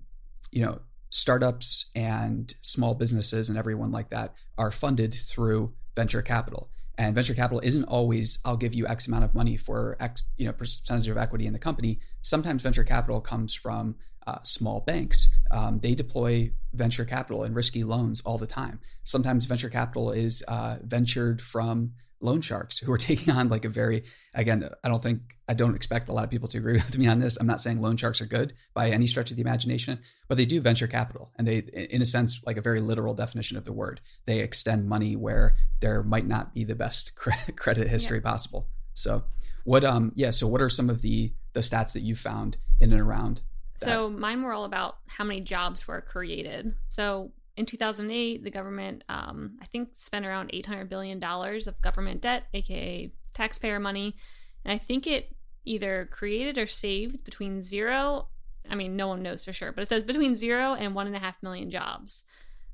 you 0.52 0.66
know 0.66 0.82
startups 1.12 1.92
and 1.96 2.54
small 2.62 2.94
businesses 2.94 3.48
and 3.48 3.58
everyone 3.58 3.94
like 3.94 4.10
that 4.10 4.34
are 4.58 4.70
funded 4.70 5.14
through 5.14 5.76
venture 5.96 6.22
capital. 6.22 6.70
And 7.02 7.16
venture 7.16 7.34
capital 7.34 7.60
isn't 7.64 7.86
always 7.86 8.38
I'll 8.46 8.58
give 8.58 8.76
you 8.76 8.86
X 8.86 9.08
amount 9.08 9.24
of 9.24 9.34
money 9.34 9.58
for 9.58 9.98
X 10.00 10.22
you 10.38 10.46
know 10.46 10.54
percentage 10.54 11.08
of 11.08 11.18
equity 11.18 11.48
in 11.48 11.54
the 11.54 11.60
company. 11.60 12.00
Sometimes 12.22 12.62
venture 12.62 12.84
capital 12.84 13.20
comes 13.22 13.56
from 13.56 13.96
uh, 14.28 14.38
small 14.44 14.82
banks. 14.82 15.36
Um, 15.50 15.80
they 15.80 15.96
deploy 15.96 16.52
venture 16.74 17.04
capital 17.04 17.44
and 17.44 17.56
risky 17.56 17.84
loans 17.84 18.22
all 18.22 18.38
the 18.38 18.46
time. 18.46 18.80
Sometimes 19.04 19.46
venture 19.46 19.70
capital 19.70 20.12
is 20.12 20.44
uh, 20.48 20.78
ventured 20.84 21.42
from 21.42 21.94
loan 22.22 22.42
sharks 22.42 22.78
who 22.78 22.92
are 22.92 22.98
taking 23.10 23.34
on 23.34 23.50
like 23.50 23.66
a 23.66 23.70
very 23.70 24.04
again 24.34 24.68
i 24.84 24.88
don't 24.88 25.04
think 25.04 25.38
i 25.48 25.54
don't 25.54 25.76
expect 25.76 26.10
a 26.10 26.14
lot 26.14 26.24
of 26.24 26.30
people 26.30 26.48
to 26.48 26.58
agree 26.58 26.74
with 26.74 26.98
me 26.98 27.08
on 27.08 27.20
this 27.20 27.38
i'm 27.38 27.48
not 27.48 27.62
saying 27.62 27.82
loan 27.82 27.98
sharks 27.98 28.22
are 28.22 28.26
good 28.26 28.54
by 28.74 28.90
any 28.90 29.08
stretch 29.08 29.32
of 29.32 29.38
the 29.38 29.42
imagination 29.42 30.00
but 30.28 30.38
they 30.38 30.46
do 30.46 30.62
venture 30.62 30.88
capital 30.88 31.32
and 31.38 31.48
they 31.48 31.58
in 31.90 32.02
a 32.02 32.06
sense 32.06 32.42
like 32.46 32.58
a 32.58 32.62
very 32.62 32.82
literal 32.82 33.14
definition 33.14 33.58
of 33.58 33.66
the 33.66 33.74
word 33.74 34.02
they 34.26 34.40
extend 34.40 34.88
money 34.88 35.16
where 35.16 35.56
there 35.80 36.04
might 36.04 36.28
not 36.28 36.54
be 36.54 36.64
the 36.64 36.76
best 36.76 37.16
credit 37.56 37.88
history 37.88 38.18
yeah. 38.18 38.30
possible 38.30 38.68
so 38.94 39.24
what 39.64 39.84
um 39.84 40.12
yeah 40.16 40.30
so 40.30 40.48
what 40.48 40.62
are 40.62 40.70
some 40.70 40.90
of 40.90 41.02
the 41.02 41.34
the 41.54 41.60
stats 41.60 41.94
that 41.94 42.02
you 42.02 42.16
found 42.16 42.58
in 42.80 42.92
and 42.92 43.02
around 43.02 43.42
so 43.84 44.10
mine 44.10 44.44
were 44.44 44.52
all 44.52 44.66
about 44.66 44.98
how 45.08 45.24
many 45.24 45.42
jobs 45.42 45.88
were 45.88 46.02
created. 46.02 46.76
So 46.88 47.32
in 47.56 47.66
2008, 47.66 48.44
the 48.44 48.50
government, 48.50 49.04
um, 49.10 49.58
I 49.62 49.66
think, 49.66 49.90
spent 49.94 50.26
around 50.26 50.52
800 50.54 50.90
billion 50.90 51.20
dollars 51.20 51.68
of 51.68 51.82
government 51.82 52.22
debt, 52.22 52.46
aka 52.54 53.12
taxpayer 53.34 53.80
money, 53.80 54.16
and 54.64 54.72
I 54.72 54.78
think 54.78 55.08
it 55.08 55.36
either 55.66 56.08
created 56.12 56.58
or 56.58 56.66
saved 56.66 57.24
between 57.24 57.62
zero. 57.62 58.28
I 58.70 58.76
mean, 58.76 58.96
no 58.96 59.08
one 59.08 59.22
knows 59.22 59.44
for 59.44 59.54
sure, 59.54 59.72
but 59.72 59.82
it 59.82 59.90
says 59.90 60.04
between 60.04 60.36
zero 60.36 60.74
and 60.74 60.96
one 60.96 61.08
and 61.08 61.16
a 61.16 61.20
half 61.20 61.42
million 61.44 61.70
jobs, 61.70 62.24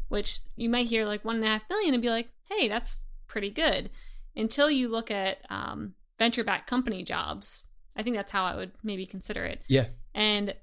which 0.10 0.40
you 0.56 0.70
might 0.70 0.88
hear 0.88 1.06
like 1.06 1.26
one 1.26 1.38
and 1.38 1.46
a 1.46 1.50
half 1.50 1.70
million 1.70 1.94
and 1.94 2.04
be 2.04 2.10
like, 2.10 2.30
hey, 2.50 2.68
that's 2.68 3.00
pretty 3.28 3.50
good. 3.50 3.90
Until 4.36 4.70
you 4.70 4.90
look 4.90 5.10
at 5.10 5.40
um, 5.50 5.96
venture 6.18 6.44
backed 6.44 6.70
company 6.70 7.04
jobs. 7.04 7.66
I 7.96 8.04
think 8.04 8.16
that's 8.16 8.32
how 8.32 8.46
I 8.46 8.56
would 8.56 8.72
maybe 8.84 9.06
consider 9.06 9.44
it. 9.46 9.64
Yeah. 9.68 9.88
And 10.14 10.54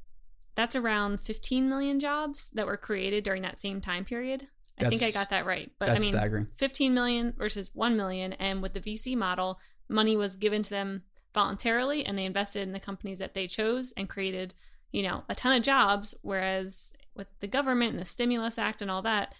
that's 0.55 0.77
around 0.77 1.21
15 1.21 1.69
million 1.69 2.01
jobs 2.01 2.49
that 2.55 2.67
were 2.67 2.77
created 2.77 3.25
during 3.25 3.43
that 3.43 3.59
same 3.59 3.81
time 3.81 4.05
period. 4.05 4.49
I 4.79 4.89
think 4.89 5.03
I 5.03 5.11
got 5.11 5.31
that 5.31 5.47
right. 5.47 5.71
But 5.79 5.91
I 5.91 5.95
mean, 5.95 6.03
staggering. 6.03 6.49
15 6.57 6.95
million 6.95 7.33
versus 7.37 7.71
1 7.75 7.97
million. 7.97 8.33
And 8.35 8.63
with 8.63 8.73
the 8.73 8.81
VC 8.81 9.17
model, 9.17 9.61
money 9.89 10.17
was 10.17 10.37
given 10.37 10.63
to 10.63 10.71
them 10.71 11.03
voluntarily 11.33 12.05
and 12.05 12.19
they 12.19 12.25
invested 12.25 12.63
in 12.63 12.73
the 12.73 12.81
companies 12.81 13.19
that 13.19 13.35
they 13.35 13.47
chose 13.47 13.93
and 13.97 14.09
created, 14.09 14.55
you 14.93 15.03
know, 15.03 15.25
a 15.29 15.35
ton 15.35 15.57
of 15.57 15.63
jobs. 15.63 16.15
Whereas 16.23 16.93
with 17.15 17.29
the 17.41 17.47
government 17.47 17.93
and 17.93 18.01
the 18.01 18.07
Stimulus 18.07 18.59
Act 18.59 18.83
and 18.83 18.91
all 18.91 19.03
that, 19.03 19.35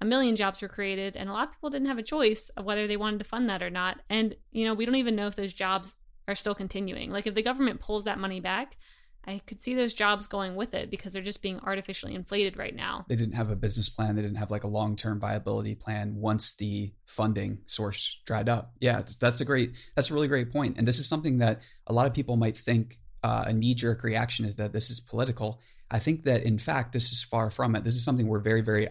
a 0.00 0.04
million 0.04 0.36
jobs 0.36 0.62
were 0.62 0.68
created 0.68 1.16
and 1.16 1.28
a 1.28 1.32
lot 1.32 1.48
of 1.48 1.54
people 1.54 1.70
didn't 1.70 1.88
have 1.88 1.98
a 1.98 2.02
choice 2.02 2.50
of 2.50 2.64
whether 2.64 2.86
they 2.86 2.96
wanted 2.96 3.18
to 3.18 3.24
fund 3.24 3.50
that 3.50 3.62
or 3.62 3.70
not. 3.70 4.00
And, 4.08 4.36
you 4.52 4.64
know, 4.64 4.74
we 4.74 4.86
don't 4.86 4.94
even 4.94 5.16
know 5.16 5.26
if 5.26 5.36
those 5.36 5.52
jobs 5.54 5.96
are 6.28 6.34
still 6.34 6.54
continuing. 6.54 7.10
Like 7.10 7.26
if 7.26 7.34
the 7.34 7.42
government 7.42 7.80
pulls 7.80 8.04
that 8.04 8.18
money 8.18 8.40
back, 8.40 8.76
I 9.26 9.40
could 9.46 9.60
see 9.60 9.74
those 9.74 9.92
jobs 9.92 10.26
going 10.26 10.54
with 10.54 10.72
it 10.72 10.90
because 10.90 11.12
they're 11.12 11.22
just 11.22 11.42
being 11.42 11.60
artificially 11.60 12.14
inflated 12.14 12.56
right 12.56 12.74
now. 12.74 13.04
They 13.08 13.16
didn't 13.16 13.34
have 13.34 13.50
a 13.50 13.56
business 13.56 13.88
plan. 13.88 14.16
They 14.16 14.22
didn't 14.22 14.38
have 14.38 14.50
like 14.50 14.64
a 14.64 14.68
long 14.68 14.96
term 14.96 15.20
viability 15.20 15.74
plan 15.74 16.16
once 16.16 16.54
the 16.54 16.92
funding 17.06 17.58
source 17.66 18.20
dried 18.24 18.48
up. 18.48 18.72
Yeah, 18.80 19.02
that's 19.20 19.40
a 19.40 19.44
great, 19.44 19.72
that's 19.94 20.10
a 20.10 20.14
really 20.14 20.28
great 20.28 20.50
point. 20.50 20.78
And 20.78 20.86
this 20.86 20.98
is 20.98 21.08
something 21.08 21.38
that 21.38 21.62
a 21.86 21.92
lot 21.92 22.06
of 22.06 22.14
people 22.14 22.36
might 22.36 22.56
think 22.56 22.98
uh, 23.22 23.44
a 23.48 23.52
knee 23.52 23.74
jerk 23.74 24.02
reaction 24.02 24.46
is 24.46 24.54
that 24.54 24.72
this 24.72 24.90
is 24.90 25.00
political. 25.00 25.60
I 25.90 25.98
think 25.98 26.22
that 26.24 26.42
in 26.42 26.58
fact, 26.58 26.92
this 26.92 27.12
is 27.12 27.22
far 27.22 27.50
from 27.50 27.74
it. 27.76 27.84
This 27.84 27.94
is 27.94 28.04
something 28.04 28.28
we're 28.28 28.38
very, 28.38 28.62
very 28.62 28.88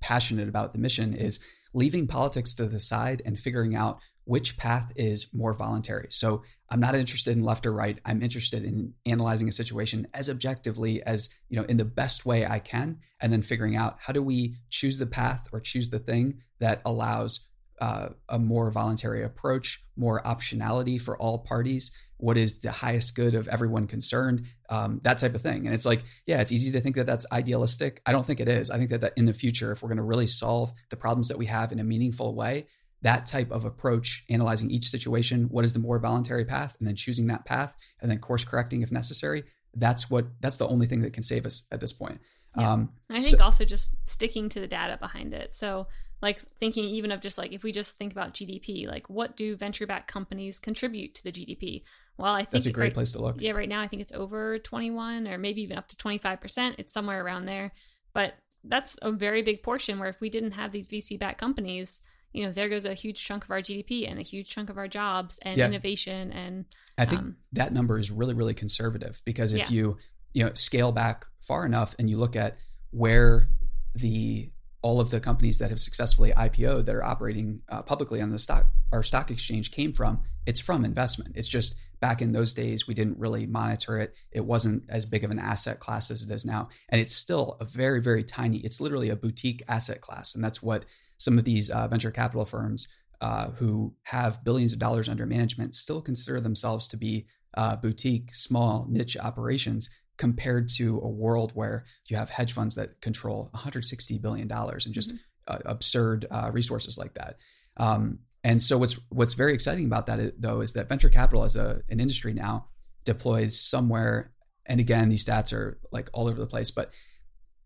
passionate 0.00 0.48
about. 0.48 0.72
The 0.72 0.78
mission 0.78 1.14
is 1.14 1.38
leaving 1.72 2.06
politics 2.06 2.54
to 2.54 2.66
the 2.66 2.80
side 2.80 3.22
and 3.24 3.38
figuring 3.38 3.74
out 3.74 4.00
which 4.26 4.56
path 4.56 4.92
is 4.96 5.32
more 5.32 5.54
voluntary. 5.54 6.08
So 6.10 6.42
I'm 6.68 6.80
not 6.80 6.96
interested 6.96 7.36
in 7.36 7.44
left 7.44 7.64
or 7.64 7.72
right. 7.72 7.98
I'm 8.04 8.22
interested 8.22 8.64
in 8.64 8.92
analyzing 9.06 9.48
a 9.48 9.52
situation 9.52 10.08
as 10.12 10.28
objectively 10.28 11.00
as, 11.02 11.30
you 11.48 11.56
know, 11.56 11.64
in 11.64 11.76
the 11.76 11.84
best 11.84 12.26
way 12.26 12.44
I 12.44 12.58
can, 12.58 12.98
and 13.20 13.32
then 13.32 13.42
figuring 13.42 13.76
out 13.76 13.98
how 14.00 14.12
do 14.12 14.20
we 14.20 14.56
choose 14.68 14.98
the 14.98 15.06
path 15.06 15.46
or 15.52 15.60
choose 15.60 15.90
the 15.90 16.00
thing 16.00 16.42
that 16.58 16.82
allows 16.84 17.46
uh, 17.80 18.08
a 18.28 18.38
more 18.38 18.70
voluntary 18.72 19.22
approach, 19.22 19.84
more 19.96 20.20
optionality 20.22 21.00
for 21.00 21.16
all 21.16 21.38
parties. 21.38 21.92
What 22.16 22.36
is 22.36 22.62
the 22.62 22.72
highest 22.72 23.14
good 23.14 23.36
of 23.36 23.46
everyone 23.46 23.86
concerned? 23.86 24.46
Um, 24.68 25.00
that 25.04 25.18
type 25.18 25.36
of 25.36 25.42
thing. 25.42 25.66
And 25.66 25.74
it's 25.74 25.86
like, 25.86 26.02
yeah, 26.26 26.40
it's 26.40 26.50
easy 26.50 26.72
to 26.72 26.80
think 26.80 26.96
that 26.96 27.06
that's 27.06 27.26
idealistic. 27.30 28.00
I 28.06 28.10
don't 28.10 28.26
think 28.26 28.40
it 28.40 28.48
is. 28.48 28.70
I 28.70 28.78
think 28.78 28.90
that, 28.90 29.02
that 29.02 29.12
in 29.16 29.26
the 29.26 29.34
future, 29.34 29.70
if 29.70 29.82
we're 29.82 29.90
going 29.90 29.98
to 29.98 30.02
really 30.02 30.26
solve 30.26 30.72
the 30.90 30.96
problems 30.96 31.28
that 31.28 31.38
we 31.38 31.46
have 31.46 31.70
in 31.70 31.78
a 31.78 31.84
meaningful 31.84 32.34
way, 32.34 32.66
that 33.06 33.24
type 33.24 33.52
of 33.52 33.64
approach, 33.64 34.24
analyzing 34.28 34.68
each 34.68 34.88
situation, 34.88 35.44
what 35.44 35.64
is 35.64 35.72
the 35.72 35.78
more 35.78 35.96
voluntary 36.00 36.44
path, 36.44 36.76
and 36.80 36.88
then 36.88 36.96
choosing 36.96 37.28
that 37.28 37.44
path, 37.44 37.76
and 38.02 38.10
then 38.10 38.18
course 38.18 38.44
correcting 38.44 38.82
if 38.82 38.90
necessary. 38.90 39.44
That's 39.74 40.10
what 40.10 40.26
that's 40.40 40.58
the 40.58 40.66
only 40.66 40.86
thing 40.86 41.02
that 41.02 41.12
can 41.12 41.22
save 41.22 41.46
us 41.46 41.68
at 41.70 41.78
this 41.78 41.92
point. 41.92 42.20
Yeah. 42.58 42.72
Um, 42.72 42.90
I 43.08 43.20
think 43.20 43.38
so, 43.38 43.44
also 43.44 43.64
just 43.64 43.94
sticking 44.08 44.48
to 44.48 44.60
the 44.60 44.66
data 44.66 44.98
behind 44.98 45.34
it. 45.34 45.54
So, 45.54 45.86
like 46.20 46.40
thinking 46.58 46.82
even 46.84 47.12
of 47.12 47.20
just 47.20 47.38
like 47.38 47.52
if 47.52 47.62
we 47.62 47.70
just 47.70 47.96
think 47.96 48.10
about 48.10 48.34
GDP, 48.34 48.88
like 48.88 49.08
what 49.08 49.36
do 49.36 49.54
venture 49.56 49.86
backed 49.86 50.08
companies 50.08 50.58
contribute 50.58 51.14
to 51.14 51.22
the 51.22 51.30
GDP? 51.30 51.84
Well, 52.18 52.34
I 52.34 52.40
think 52.40 52.50
that's 52.50 52.66
a 52.66 52.72
great 52.72 52.86
right, 52.86 52.94
place 52.94 53.12
to 53.12 53.22
look. 53.22 53.40
Yeah, 53.40 53.52
right 53.52 53.68
now 53.68 53.82
I 53.82 53.86
think 53.86 54.02
it's 54.02 54.14
over 54.14 54.58
21 54.58 55.28
or 55.28 55.38
maybe 55.38 55.62
even 55.62 55.78
up 55.78 55.86
to 55.88 55.96
25%. 55.96 56.74
It's 56.78 56.92
somewhere 56.92 57.24
around 57.24 57.44
there. 57.44 57.72
But 58.14 58.34
that's 58.64 58.98
a 59.00 59.12
very 59.12 59.42
big 59.42 59.62
portion 59.62 60.00
where 60.00 60.08
if 60.08 60.20
we 60.20 60.28
didn't 60.28 60.52
have 60.52 60.72
these 60.72 60.88
VC 60.88 61.20
backed 61.20 61.38
companies, 61.38 62.00
you 62.36 62.44
know, 62.44 62.52
there 62.52 62.68
goes 62.68 62.84
a 62.84 62.92
huge 62.92 63.24
chunk 63.24 63.44
of 63.44 63.50
our 63.50 63.60
GDP 63.60 64.08
and 64.08 64.18
a 64.18 64.22
huge 64.22 64.50
chunk 64.50 64.68
of 64.68 64.76
our 64.76 64.88
jobs 64.88 65.38
and 65.38 65.56
yeah. 65.56 65.66
innovation. 65.66 66.30
And 66.32 66.66
I 66.98 67.06
think 67.06 67.20
um, 67.22 67.36
that 67.54 67.72
number 67.72 67.98
is 67.98 68.10
really, 68.10 68.34
really 68.34 68.52
conservative 68.52 69.22
because 69.24 69.54
if 69.54 69.70
yeah. 69.70 69.76
you, 69.76 69.98
you 70.34 70.44
know, 70.44 70.52
scale 70.52 70.92
back 70.92 71.24
far 71.40 71.64
enough 71.64 71.94
and 71.98 72.10
you 72.10 72.18
look 72.18 72.36
at 72.36 72.58
where 72.90 73.48
the 73.94 74.50
all 74.82 75.00
of 75.00 75.10
the 75.10 75.18
companies 75.18 75.56
that 75.58 75.70
have 75.70 75.80
successfully 75.80 76.30
IPO 76.36 76.84
that 76.84 76.94
are 76.94 77.02
operating 77.02 77.62
uh, 77.70 77.80
publicly 77.82 78.20
on 78.20 78.30
the 78.30 78.38
stock 78.38 78.66
our 78.92 79.02
stock 79.02 79.30
exchange 79.30 79.72
came 79.72 79.92
from, 79.92 80.20
it's 80.44 80.60
from 80.60 80.84
investment. 80.84 81.36
It's 81.36 81.48
just 81.48 81.76
back 82.00 82.22
in 82.22 82.32
those 82.32 82.54
days 82.54 82.86
we 82.86 82.94
didn't 82.94 83.18
really 83.18 83.46
monitor 83.46 83.98
it. 83.98 84.14
It 84.30 84.44
wasn't 84.44 84.84
as 84.88 85.06
big 85.06 85.24
of 85.24 85.30
an 85.30 85.38
asset 85.38 85.80
class 85.80 86.10
as 86.10 86.22
it 86.22 86.30
is 86.30 86.44
now, 86.44 86.68
and 86.90 87.00
it's 87.00 87.16
still 87.16 87.56
a 87.60 87.64
very 87.64 88.00
very 88.02 88.22
tiny. 88.22 88.58
It's 88.58 88.80
literally 88.80 89.08
a 89.08 89.16
boutique 89.16 89.62
asset 89.66 90.02
class, 90.02 90.34
and 90.34 90.44
that's 90.44 90.62
what 90.62 90.84
some 91.18 91.38
of 91.38 91.44
these 91.44 91.70
uh, 91.70 91.88
venture 91.88 92.10
capital 92.10 92.44
firms 92.44 92.88
uh, 93.20 93.50
who 93.52 93.94
have 94.04 94.44
billions 94.44 94.72
of 94.72 94.78
dollars 94.78 95.08
under 95.08 95.26
management 95.26 95.74
still 95.74 96.02
consider 96.02 96.40
themselves 96.40 96.86
to 96.88 96.96
be 96.96 97.26
uh, 97.54 97.76
boutique, 97.76 98.34
small, 98.34 98.86
niche 98.88 99.16
operations 99.16 99.88
compared 100.18 100.68
to 100.68 100.98
a 100.98 101.08
world 101.08 101.52
where 101.54 101.84
you 102.06 102.16
have 102.16 102.30
hedge 102.30 102.52
funds 102.52 102.74
that 102.74 103.00
control 103.00 103.48
160 103.52 104.18
billion 104.18 104.48
dollars 104.48 104.86
and 104.86 104.94
just 104.94 105.10
mm-hmm. 105.10 105.18
Uh, 105.48 105.58
absurd 105.64 106.26
uh, 106.32 106.50
resources 106.52 106.98
like 106.98 107.14
that. 107.14 107.36
Um, 107.76 108.18
and 108.42 108.60
so 108.60 108.78
what's 108.78 108.98
what's 109.10 109.34
very 109.34 109.54
exciting 109.54 109.86
about 109.86 110.06
that 110.06 110.40
though 110.42 110.60
is 110.60 110.72
that 110.72 110.88
venture 110.88 111.08
capital 111.08 111.44
as 111.44 111.54
a 111.54 111.82
an 111.88 112.00
industry 112.00 112.32
now 112.32 112.66
deploys 113.04 113.56
somewhere 113.58 114.32
and 114.66 114.80
again 114.80 115.08
these 115.08 115.24
stats 115.24 115.52
are 115.52 115.78
like 115.92 116.08
all 116.12 116.26
over 116.26 116.40
the 116.40 116.46
place 116.46 116.70
but 116.70 116.92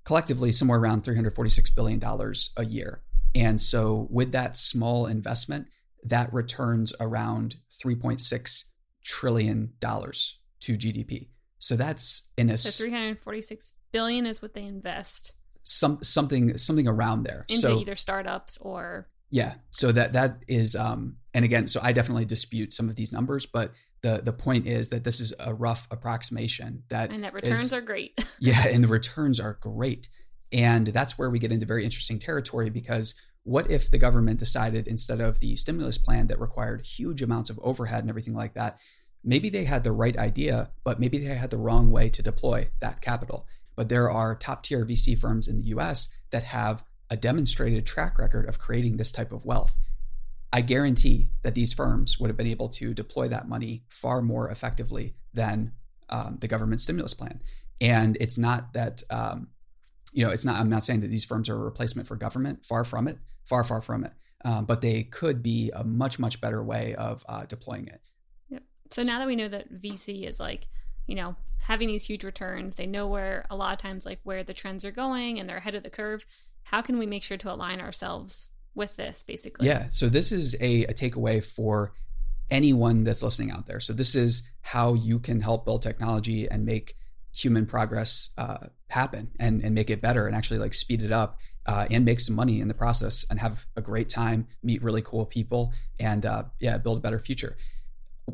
collectively 0.04 0.52
somewhere 0.52 0.78
around 0.78 1.04
346 1.04 1.70
billion 1.70 1.98
dollars 1.98 2.52
a 2.56 2.64
year 2.64 3.02
and 3.34 3.60
so 3.60 4.08
with 4.10 4.32
that 4.32 4.56
small 4.56 5.06
investment, 5.06 5.68
that 6.02 6.32
returns 6.32 6.92
around 7.00 7.56
3.6 7.84 8.64
trillion 9.04 9.72
dollars 9.80 10.38
to 10.60 10.76
GDP. 10.76 11.28
So 11.58 11.76
that's 11.76 12.32
in 12.36 12.50
a 12.50 12.56
so 12.56 12.84
346 12.84 13.74
billion 13.92 14.26
is 14.26 14.40
what 14.40 14.54
they 14.54 14.64
invest. 14.64 15.34
Some 15.62 16.02
something 16.02 16.56
something 16.56 16.88
around 16.88 17.24
there. 17.24 17.44
Into 17.48 17.62
so, 17.62 17.78
either 17.78 17.94
startups 17.94 18.56
or 18.58 19.08
yeah. 19.30 19.54
So 19.70 19.92
that 19.92 20.12
that 20.12 20.42
is 20.48 20.74
um 20.74 21.16
and 21.34 21.44
again, 21.44 21.66
so 21.66 21.80
I 21.82 21.92
definitely 21.92 22.24
dispute 22.24 22.72
some 22.72 22.88
of 22.88 22.96
these 22.96 23.12
numbers, 23.12 23.46
but 23.46 23.72
the 24.02 24.20
the 24.22 24.32
point 24.32 24.66
is 24.66 24.88
that 24.88 25.04
this 25.04 25.20
is 25.20 25.34
a 25.38 25.52
rough 25.52 25.86
approximation 25.90 26.84
that 26.88 27.12
and 27.12 27.24
that 27.24 27.34
returns 27.34 27.64
is, 27.64 27.72
are 27.72 27.82
great. 27.82 28.24
yeah, 28.40 28.66
and 28.66 28.82
the 28.82 28.88
returns 28.88 29.38
are 29.38 29.58
great. 29.60 30.08
And 30.52 30.88
that's 30.88 31.16
where 31.18 31.30
we 31.30 31.38
get 31.38 31.52
into 31.52 31.66
very 31.66 31.84
interesting 31.84 32.18
territory 32.18 32.70
because 32.70 33.14
what 33.44 33.70
if 33.70 33.90
the 33.90 33.98
government 33.98 34.38
decided 34.38 34.88
instead 34.88 35.20
of 35.20 35.40
the 35.40 35.56
stimulus 35.56 35.98
plan 35.98 36.26
that 36.26 36.40
required 36.40 36.86
huge 36.86 37.22
amounts 37.22 37.50
of 37.50 37.58
overhead 37.62 38.00
and 38.00 38.10
everything 38.10 38.34
like 38.34 38.54
that, 38.54 38.78
maybe 39.24 39.48
they 39.48 39.64
had 39.64 39.84
the 39.84 39.92
right 39.92 40.16
idea, 40.16 40.70
but 40.84 41.00
maybe 41.00 41.18
they 41.18 41.34
had 41.34 41.50
the 41.50 41.58
wrong 41.58 41.90
way 41.90 42.08
to 42.08 42.22
deploy 42.22 42.68
that 42.80 43.00
capital. 43.00 43.46
But 43.76 43.88
there 43.88 44.10
are 44.10 44.34
top 44.34 44.62
tier 44.62 44.84
VC 44.84 45.18
firms 45.18 45.48
in 45.48 45.56
the 45.56 45.68
US 45.68 46.08
that 46.30 46.42
have 46.44 46.84
a 47.08 47.16
demonstrated 47.16 47.86
track 47.86 48.18
record 48.18 48.48
of 48.48 48.58
creating 48.58 48.96
this 48.96 49.12
type 49.12 49.32
of 49.32 49.44
wealth. 49.44 49.78
I 50.52 50.60
guarantee 50.60 51.30
that 51.42 51.54
these 51.54 51.72
firms 51.72 52.18
would 52.18 52.28
have 52.28 52.36
been 52.36 52.46
able 52.46 52.68
to 52.70 52.92
deploy 52.92 53.28
that 53.28 53.48
money 53.48 53.84
far 53.88 54.20
more 54.20 54.50
effectively 54.50 55.14
than 55.32 55.72
um, 56.08 56.38
the 56.40 56.48
government 56.48 56.80
stimulus 56.80 57.14
plan. 57.14 57.40
And 57.80 58.16
it's 58.20 58.36
not 58.36 58.72
that 58.72 59.02
um, 59.10 59.48
you 60.12 60.24
know, 60.24 60.30
it's 60.30 60.44
not. 60.44 60.58
I'm 60.60 60.68
not 60.68 60.82
saying 60.82 61.00
that 61.00 61.08
these 61.08 61.24
firms 61.24 61.48
are 61.48 61.54
a 61.54 61.58
replacement 61.58 62.08
for 62.08 62.16
government. 62.16 62.64
Far 62.64 62.84
from 62.84 63.08
it. 63.08 63.18
Far, 63.44 63.64
far 63.64 63.80
from 63.80 64.04
it. 64.04 64.12
Um, 64.44 64.64
but 64.64 64.80
they 64.80 65.02
could 65.02 65.42
be 65.42 65.70
a 65.74 65.84
much, 65.84 66.18
much 66.18 66.40
better 66.40 66.62
way 66.62 66.94
of 66.94 67.24
uh, 67.28 67.44
deploying 67.44 67.88
it. 67.88 68.00
Yep. 68.48 68.62
So 68.90 69.02
now 69.02 69.18
that 69.18 69.26
we 69.26 69.36
know 69.36 69.48
that 69.48 69.72
VC 69.72 70.26
is 70.26 70.40
like, 70.40 70.68
you 71.06 71.14
know, 71.14 71.36
having 71.62 71.88
these 71.88 72.04
huge 72.04 72.24
returns, 72.24 72.76
they 72.76 72.86
know 72.86 73.06
where 73.06 73.44
a 73.50 73.56
lot 73.56 73.72
of 73.72 73.78
times 73.78 74.06
like 74.06 74.20
where 74.22 74.42
the 74.42 74.54
trends 74.54 74.84
are 74.84 74.90
going 74.90 75.38
and 75.38 75.48
they're 75.48 75.58
ahead 75.58 75.74
of 75.74 75.82
the 75.82 75.90
curve. 75.90 76.24
How 76.64 76.80
can 76.80 76.98
we 76.98 77.06
make 77.06 77.22
sure 77.22 77.36
to 77.36 77.52
align 77.52 77.80
ourselves 77.80 78.48
with 78.74 78.96
this, 78.96 79.22
basically? 79.22 79.66
Yeah. 79.66 79.88
So 79.90 80.08
this 80.08 80.32
is 80.32 80.56
a, 80.60 80.84
a 80.84 80.94
takeaway 80.94 81.44
for 81.44 81.92
anyone 82.50 83.04
that's 83.04 83.22
listening 83.22 83.50
out 83.50 83.66
there. 83.66 83.80
So 83.80 83.92
this 83.92 84.14
is 84.14 84.50
how 84.62 84.94
you 84.94 85.18
can 85.18 85.40
help 85.40 85.64
build 85.64 85.82
technology 85.82 86.48
and 86.48 86.64
make 86.64 86.94
human 87.32 87.66
progress 87.66 88.30
uh, 88.38 88.68
happen 88.90 89.30
and, 89.38 89.62
and 89.62 89.74
make 89.74 89.90
it 89.90 90.00
better 90.00 90.26
and 90.26 90.36
actually 90.36 90.58
like 90.58 90.74
speed 90.74 91.02
it 91.02 91.12
up 91.12 91.38
uh, 91.66 91.86
and 91.90 92.04
make 92.04 92.20
some 92.20 92.34
money 92.34 92.60
in 92.60 92.68
the 92.68 92.74
process 92.74 93.24
and 93.30 93.38
have 93.38 93.66
a 93.76 93.80
great 93.80 94.08
time, 94.08 94.46
meet 94.62 94.82
really 94.82 95.02
cool 95.02 95.26
people, 95.26 95.72
and 95.98 96.26
uh, 96.26 96.44
yeah, 96.58 96.78
build 96.78 96.98
a 96.98 97.00
better 97.00 97.18
future. 97.18 97.56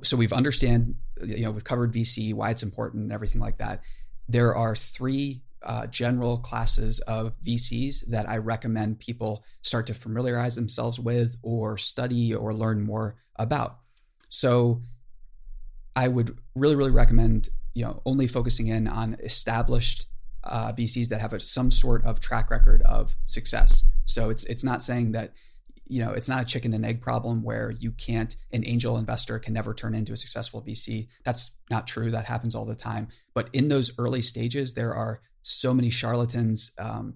So 0.02 0.16
we've 0.16 0.32
understand, 0.32 0.96
you 1.22 1.42
know, 1.42 1.50
we've 1.50 1.64
covered 1.64 1.92
VC, 1.92 2.34
why 2.34 2.50
it's 2.50 2.62
important, 2.62 3.04
and 3.04 3.12
everything 3.12 3.40
like 3.40 3.58
that. 3.58 3.82
There 4.28 4.54
are 4.54 4.74
three 4.74 5.42
uh, 5.62 5.86
general 5.86 6.38
classes 6.38 7.00
of 7.00 7.38
VCs 7.40 8.06
that 8.06 8.28
I 8.28 8.38
recommend 8.38 9.00
people 9.00 9.44
start 9.62 9.86
to 9.88 9.94
familiarize 9.94 10.54
themselves 10.54 11.00
with, 11.00 11.36
or 11.42 11.76
study, 11.76 12.34
or 12.34 12.54
learn 12.54 12.82
more 12.82 13.16
about. 13.36 13.78
So 14.28 14.82
I 15.94 16.08
would 16.08 16.38
really, 16.54 16.76
really 16.76 16.90
recommend 16.90 17.48
you 17.76 17.84
know 17.84 18.00
only 18.06 18.26
focusing 18.26 18.68
in 18.68 18.88
on 18.88 19.18
established 19.22 20.06
uh, 20.48 20.72
VCs 20.72 21.08
that 21.08 21.20
have 21.20 21.32
a, 21.32 21.40
some 21.40 21.70
sort 21.70 22.04
of 22.04 22.20
track 22.20 22.50
record 22.50 22.82
of 22.82 23.16
success. 23.26 23.88
So 24.04 24.30
it's 24.30 24.44
it's 24.44 24.64
not 24.64 24.82
saying 24.82 25.12
that 25.12 25.32
you 25.86 26.04
know 26.04 26.12
it's 26.12 26.28
not 26.28 26.42
a 26.42 26.44
chicken 26.44 26.72
and 26.72 26.84
egg 26.84 27.00
problem 27.00 27.42
where 27.42 27.70
you 27.70 27.92
can't 27.92 28.34
an 28.52 28.66
angel 28.66 28.96
investor 28.96 29.38
can 29.38 29.54
never 29.54 29.74
turn 29.74 29.94
into 29.94 30.12
a 30.12 30.16
successful 30.16 30.62
VC. 30.62 31.08
That's 31.24 31.52
not 31.70 31.86
true. 31.86 32.10
That 32.10 32.26
happens 32.26 32.54
all 32.54 32.64
the 32.64 32.76
time. 32.76 33.08
But 33.34 33.48
in 33.52 33.68
those 33.68 33.92
early 33.98 34.22
stages, 34.22 34.74
there 34.74 34.94
are 34.94 35.20
so 35.42 35.72
many 35.72 35.90
charlatans, 35.90 36.72
um, 36.78 37.14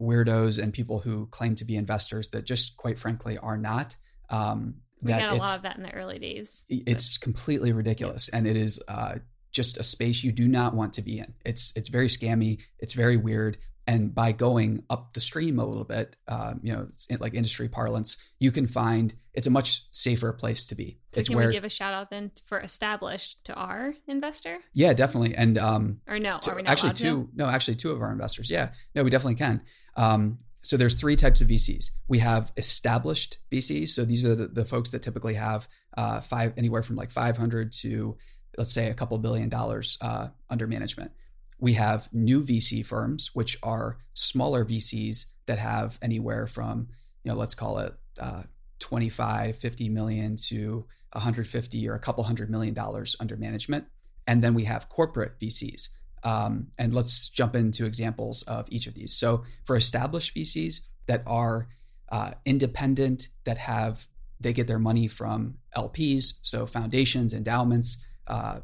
weirdos, 0.00 0.62
and 0.62 0.72
people 0.72 1.00
who 1.00 1.26
claim 1.26 1.54
to 1.56 1.64
be 1.64 1.76
investors 1.76 2.28
that 2.28 2.44
just 2.44 2.76
quite 2.76 2.98
frankly 2.98 3.38
are 3.38 3.58
not. 3.58 3.96
Um, 4.28 4.76
we 5.02 5.12
got 5.12 5.32
a 5.32 5.36
lot 5.36 5.56
of 5.56 5.62
that 5.62 5.76
in 5.76 5.82
the 5.82 5.94
early 5.94 6.18
days. 6.18 6.66
It's 6.68 7.16
completely 7.16 7.72
ridiculous, 7.72 8.28
and 8.28 8.46
it 8.46 8.56
is 8.56 8.82
uh, 8.86 9.16
just 9.52 9.78
a 9.78 9.82
space 9.82 10.22
you 10.24 10.32
do 10.32 10.48
not 10.48 10.74
want 10.74 10.92
to 10.94 11.02
be 11.02 11.18
in. 11.18 11.34
It's 11.44 11.72
it's 11.76 11.88
very 11.88 12.08
scammy. 12.08 12.60
It's 12.78 12.92
very 12.92 13.16
weird. 13.16 13.58
And 13.86 14.14
by 14.14 14.30
going 14.30 14.84
up 14.88 15.14
the 15.14 15.20
stream 15.20 15.58
a 15.58 15.64
little 15.64 15.84
bit, 15.84 16.14
uh, 16.28 16.54
you 16.62 16.72
know, 16.72 16.88
like 17.18 17.34
industry 17.34 17.68
parlance, 17.68 18.16
you 18.38 18.52
can 18.52 18.68
find 18.68 19.14
it's 19.32 19.48
a 19.48 19.50
much 19.50 19.82
safer 19.92 20.32
place 20.32 20.64
to 20.66 20.74
be. 20.74 20.98
So 21.12 21.20
it's 21.20 21.28
can 21.28 21.36
where, 21.36 21.48
we 21.48 21.54
give 21.54 21.64
a 21.64 21.68
shout 21.68 21.92
out 21.92 22.10
then 22.10 22.30
for 22.44 22.60
established 22.60 23.44
to 23.46 23.54
our 23.54 23.94
investor? 24.06 24.58
Yeah, 24.74 24.92
definitely. 24.92 25.34
And 25.34 25.58
um, 25.58 26.00
or 26.06 26.20
no, 26.20 26.38
to, 26.38 26.62
actually 26.66 26.92
two. 26.92 27.24
To? 27.24 27.28
No, 27.34 27.46
actually 27.46 27.76
two 27.76 27.90
of 27.90 28.00
our 28.00 28.12
investors. 28.12 28.50
Yeah, 28.50 28.70
no, 28.94 29.02
we 29.02 29.10
definitely 29.10 29.36
can. 29.36 29.62
Um, 29.96 30.38
so 30.62 30.76
there's 30.76 30.94
three 30.94 31.16
types 31.16 31.40
of 31.40 31.48
VCs. 31.48 31.90
We 32.06 32.18
have 32.18 32.52
established 32.56 33.38
VCs. 33.50 33.88
So 33.88 34.04
these 34.04 34.24
are 34.26 34.34
the, 34.34 34.46
the 34.46 34.64
folks 34.64 34.90
that 34.90 35.02
typically 35.02 35.34
have 35.34 35.68
uh, 35.96 36.20
five 36.20 36.52
anywhere 36.56 36.82
from 36.82 36.96
like 36.96 37.10
500 37.10 37.72
to 37.80 38.16
let's 38.60 38.74
say 38.74 38.90
a 38.90 38.94
couple 38.94 39.16
billion 39.16 39.48
dollars 39.48 39.96
uh, 40.02 40.28
under 40.50 40.66
management. 40.66 41.12
We 41.58 41.72
have 41.74 42.12
new 42.12 42.42
VC 42.42 42.84
firms, 42.84 43.30
which 43.32 43.56
are 43.62 43.96
smaller 44.12 44.66
VCs 44.66 45.24
that 45.46 45.58
have 45.58 45.98
anywhere 46.02 46.46
from, 46.46 46.88
you 47.24 47.32
know, 47.32 47.38
let's 47.38 47.54
call 47.54 47.78
it 47.78 47.94
uh, 48.20 48.42
25, 48.80 49.56
50 49.56 49.88
million 49.88 50.36
to 50.48 50.84
150 51.12 51.88
or 51.88 51.94
a 51.94 51.98
couple 51.98 52.22
hundred 52.24 52.50
million 52.50 52.74
dollars 52.74 53.16
under 53.18 53.34
management. 53.34 53.86
And 54.26 54.42
then 54.42 54.52
we 54.52 54.64
have 54.64 54.90
corporate 54.90 55.38
VCs. 55.38 55.88
Um, 56.22 56.66
and 56.76 56.92
let's 56.92 57.30
jump 57.30 57.56
into 57.56 57.86
examples 57.86 58.42
of 58.42 58.68
each 58.70 58.86
of 58.86 58.94
these. 58.94 59.14
So 59.14 59.44
for 59.64 59.74
established 59.74 60.36
VCs 60.36 60.82
that 61.06 61.22
are 61.26 61.68
uh, 62.10 62.32
independent, 62.44 63.28
that 63.44 63.56
have 63.56 64.06
they 64.38 64.52
get 64.52 64.66
their 64.66 64.78
money 64.78 65.08
from 65.08 65.56
LPs, 65.74 66.34
so 66.42 66.66
foundations, 66.66 67.32
endowments, 67.32 68.04
uh, 68.30 68.60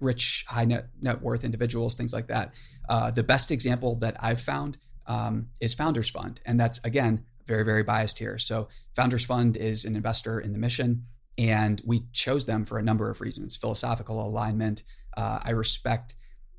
rich, 0.00 0.44
high 0.48 0.64
net, 0.64 0.88
net 1.00 1.22
worth 1.22 1.44
individuals, 1.44 1.94
things 1.94 2.12
like 2.12 2.26
that. 2.26 2.54
Uh, 2.88 3.10
the 3.10 3.22
best 3.22 3.50
example 3.50 3.94
that 3.96 4.16
I've 4.18 4.40
found 4.40 4.78
um, 5.06 5.48
is 5.60 5.74
Founders 5.74 6.10
Fund. 6.10 6.40
And 6.44 6.58
that's, 6.58 6.78
again, 6.84 7.24
very, 7.46 7.64
very 7.64 7.82
biased 7.82 8.18
here. 8.18 8.38
So, 8.38 8.68
Founders 8.96 9.24
Fund 9.24 9.56
is 9.56 9.84
an 9.84 9.94
investor 9.94 10.40
in 10.40 10.52
the 10.52 10.58
mission, 10.58 11.04
and 11.38 11.80
we 11.84 12.04
chose 12.12 12.46
them 12.46 12.64
for 12.64 12.78
a 12.78 12.82
number 12.82 13.10
of 13.10 13.20
reasons 13.20 13.56
philosophical 13.56 14.24
alignment. 14.26 14.82
Uh, 15.16 15.40
I 15.44 15.50
respect 15.50 16.14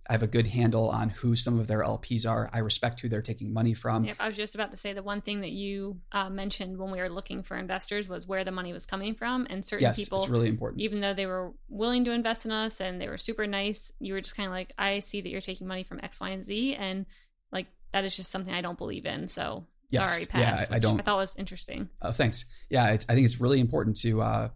I 0.10 0.12
have 0.14 0.24
a 0.24 0.28
good 0.28 0.48
handle 0.48 0.90
on 0.90 1.10
who 1.10 1.36
some 1.36 1.60
of 1.60 1.68
their 1.68 1.80
LPs 1.80 2.30
are. 2.30 2.50
I 2.52 2.60
respect 2.60 3.00
who 3.00 3.08
they're 3.08 3.22
taking 3.22 3.54
money 3.54 3.74
from. 3.74 4.04
Yep, 4.04 4.18
I 4.20 4.28
was 4.28 4.36
just 4.36 4.54
about 4.54 4.72
to 4.72 4.78
say 4.78 4.92
the 4.92 5.04
one 5.04 5.22
thing 5.22 5.42
that 5.42 5.52
you 5.52 6.02
uh, 6.12 6.30
mentioned 6.30 6.78
when 6.78 6.92
we 6.92 7.00
were 7.00 7.10
looking 7.10 7.42
for 7.42 7.56
investors 7.56 8.10
was 8.10 8.28
where 8.28 8.44
the 8.44 8.52
money 8.52 8.74
was 8.74 8.86
coming 8.86 9.16
from, 9.16 9.48
and 9.50 9.64
certain 9.64 9.84
yes, 9.84 10.04
people, 10.04 10.20
it's 10.20 10.30
really 10.30 10.50
important. 10.50 10.82
Even 10.82 11.00
though 11.00 11.14
they 11.14 11.26
were 11.26 11.54
willing 11.70 12.04
to 12.06 12.12
invest 12.12 12.46
in 12.46 12.52
us 12.52 12.82
and 12.82 13.00
they 13.00 13.08
were 13.08 13.18
super 13.18 13.48
nice, 13.48 13.94
you 14.00 14.14
were 14.14 14.22
just 14.22 14.36
kind 14.36 14.48
of 14.48 14.54
like, 14.54 14.74
I 14.78 15.00
see 15.00 15.22
that 15.22 15.30
you're 15.30 15.42
taking 15.42 15.68
money 15.68 15.84
from 15.84 16.02
X, 16.04 16.20
Y, 16.20 16.30
and 16.30 16.44
Z, 16.44 16.76
and 16.76 17.06
like 17.52 17.68
that 17.94 18.04
is 18.04 18.16
just 18.16 18.30
something 18.30 18.54
I 18.54 18.62
don't 18.62 18.78
believe 18.78 19.06
in. 19.06 19.30
So 19.30 19.68
yes, 19.90 20.14
sorry, 20.14 20.26
pass. 20.26 20.42
Yeah, 20.42 20.66
I, 20.70 20.76
I, 20.76 20.80
don't. 20.80 21.00
I 21.00 21.04
thought 21.04 21.18
was 21.18 21.38
interesting. 21.38 21.88
Oh, 22.02 22.12
thanks. 22.12 22.46
Yeah, 22.70 22.86
I 22.86 22.98
think 22.98 23.24
it's 23.24 23.40
really 23.40 23.62
important 23.62 23.98
to. 24.02 24.22
Uh, 24.22 24.50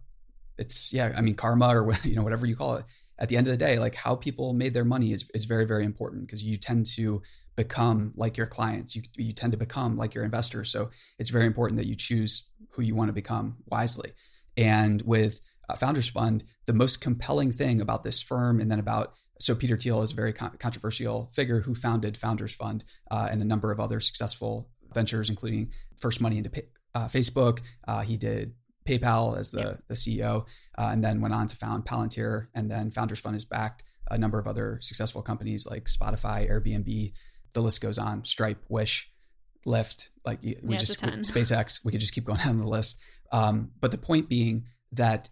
it's 0.58 0.92
yeah, 0.92 1.14
I 1.16 1.22
mean 1.22 1.36
karma 1.36 1.68
or 1.68 1.94
you 2.04 2.16
know 2.16 2.22
whatever 2.22 2.44
you 2.44 2.54
call 2.56 2.74
it 2.74 2.84
at 3.18 3.28
the 3.28 3.36
end 3.36 3.46
of 3.46 3.52
the 3.52 3.56
day, 3.56 3.78
like 3.78 3.94
how 3.94 4.14
people 4.14 4.52
made 4.52 4.74
their 4.74 4.84
money 4.84 5.12
is, 5.12 5.28
is 5.34 5.44
very, 5.44 5.64
very 5.66 5.84
important 5.84 6.26
because 6.26 6.42
you 6.42 6.56
tend 6.56 6.86
to 6.86 7.22
become 7.56 8.12
like 8.16 8.36
your 8.36 8.46
clients. 8.46 8.94
You, 8.94 9.02
you 9.16 9.32
tend 9.32 9.52
to 9.52 9.58
become 9.58 9.96
like 9.96 10.14
your 10.14 10.24
investors. 10.24 10.70
So 10.70 10.90
it's 11.18 11.30
very 11.30 11.46
important 11.46 11.78
that 11.78 11.86
you 11.86 11.94
choose 11.94 12.50
who 12.70 12.82
you 12.82 12.94
want 12.94 13.08
to 13.08 13.12
become 13.12 13.56
wisely. 13.66 14.12
And 14.56 15.02
with 15.02 15.40
uh, 15.68 15.74
Founders 15.74 16.08
Fund, 16.08 16.44
the 16.66 16.72
most 16.72 17.00
compelling 17.00 17.50
thing 17.50 17.80
about 17.80 18.04
this 18.04 18.22
firm 18.22 18.60
and 18.60 18.70
then 18.70 18.78
about 18.78 19.14
so 19.40 19.54
Peter 19.54 19.76
Thiel 19.76 20.02
is 20.02 20.12
a 20.12 20.16
very 20.16 20.32
con- 20.32 20.56
controversial 20.58 21.30
figure 21.32 21.60
who 21.60 21.74
founded 21.74 22.16
Founders 22.16 22.54
Fund 22.54 22.84
uh, 23.10 23.28
and 23.30 23.40
a 23.40 23.44
number 23.44 23.70
of 23.70 23.78
other 23.78 24.00
successful 24.00 24.68
ventures, 24.92 25.30
including 25.30 25.72
first 25.96 26.20
money 26.20 26.38
into 26.38 26.50
uh, 26.94 27.06
Facebook. 27.06 27.60
Uh, 27.86 28.00
he 28.00 28.16
did 28.16 28.54
PayPal 28.88 29.38
as 29.38 29.50
the, 29.50 29.60
yep. 29.60 29.82
the 29.88 29.94
CEO, 29.94 30.46
uh, 30.76 30.88
and 30.92 31.04
then 31.04 31.20
went 31.20 31.34
on 31.34 31.46
to 31.46 31.56
found 31.56 31.84
Palantir. 31.84 32.48
And 32.54 32.70
then 32.70 32.90
Founders 32.90 33.20
Fund 33.20 33.34
has 33.34 33.44
backed 33.44 33.84
a 34.10 34.18
number 34.18 34.38
of 34.38 34.46
other 34.46 34.78
successful 34.80 35.22
companies 35.22 35.66
like 35.70 35.84
Spotify, 35.84 36.50
Airbnb. 36.50 37.12
The 37.52 37.60
list 37.60 37.80
goes 37.80 37.98
on. 37.98 38.24
Stripe, 38.24 38.64
Wish, 38.68 39.12
Lyft. 39.66 40.08
Like 40.24 40.42
we 40.42 40.56
yeah, 40.62 40.78
just 40.78 41.04
we, 41.04 41.10
SpaceX. 41.10 41.84
We 41.84 41.92
could 41.92 42.00
just 42.00 42.14
keep 42.14 42.24
going 42.24 42.38
down 42.44 42.58
the 42.58 42.66
list. 42.66 43.00
Um, 43.30 43.72
but 43.80 43.90
the 43.90 43.98
point 43.98 44.28
being 44.28 44.64
that 44.92 45.28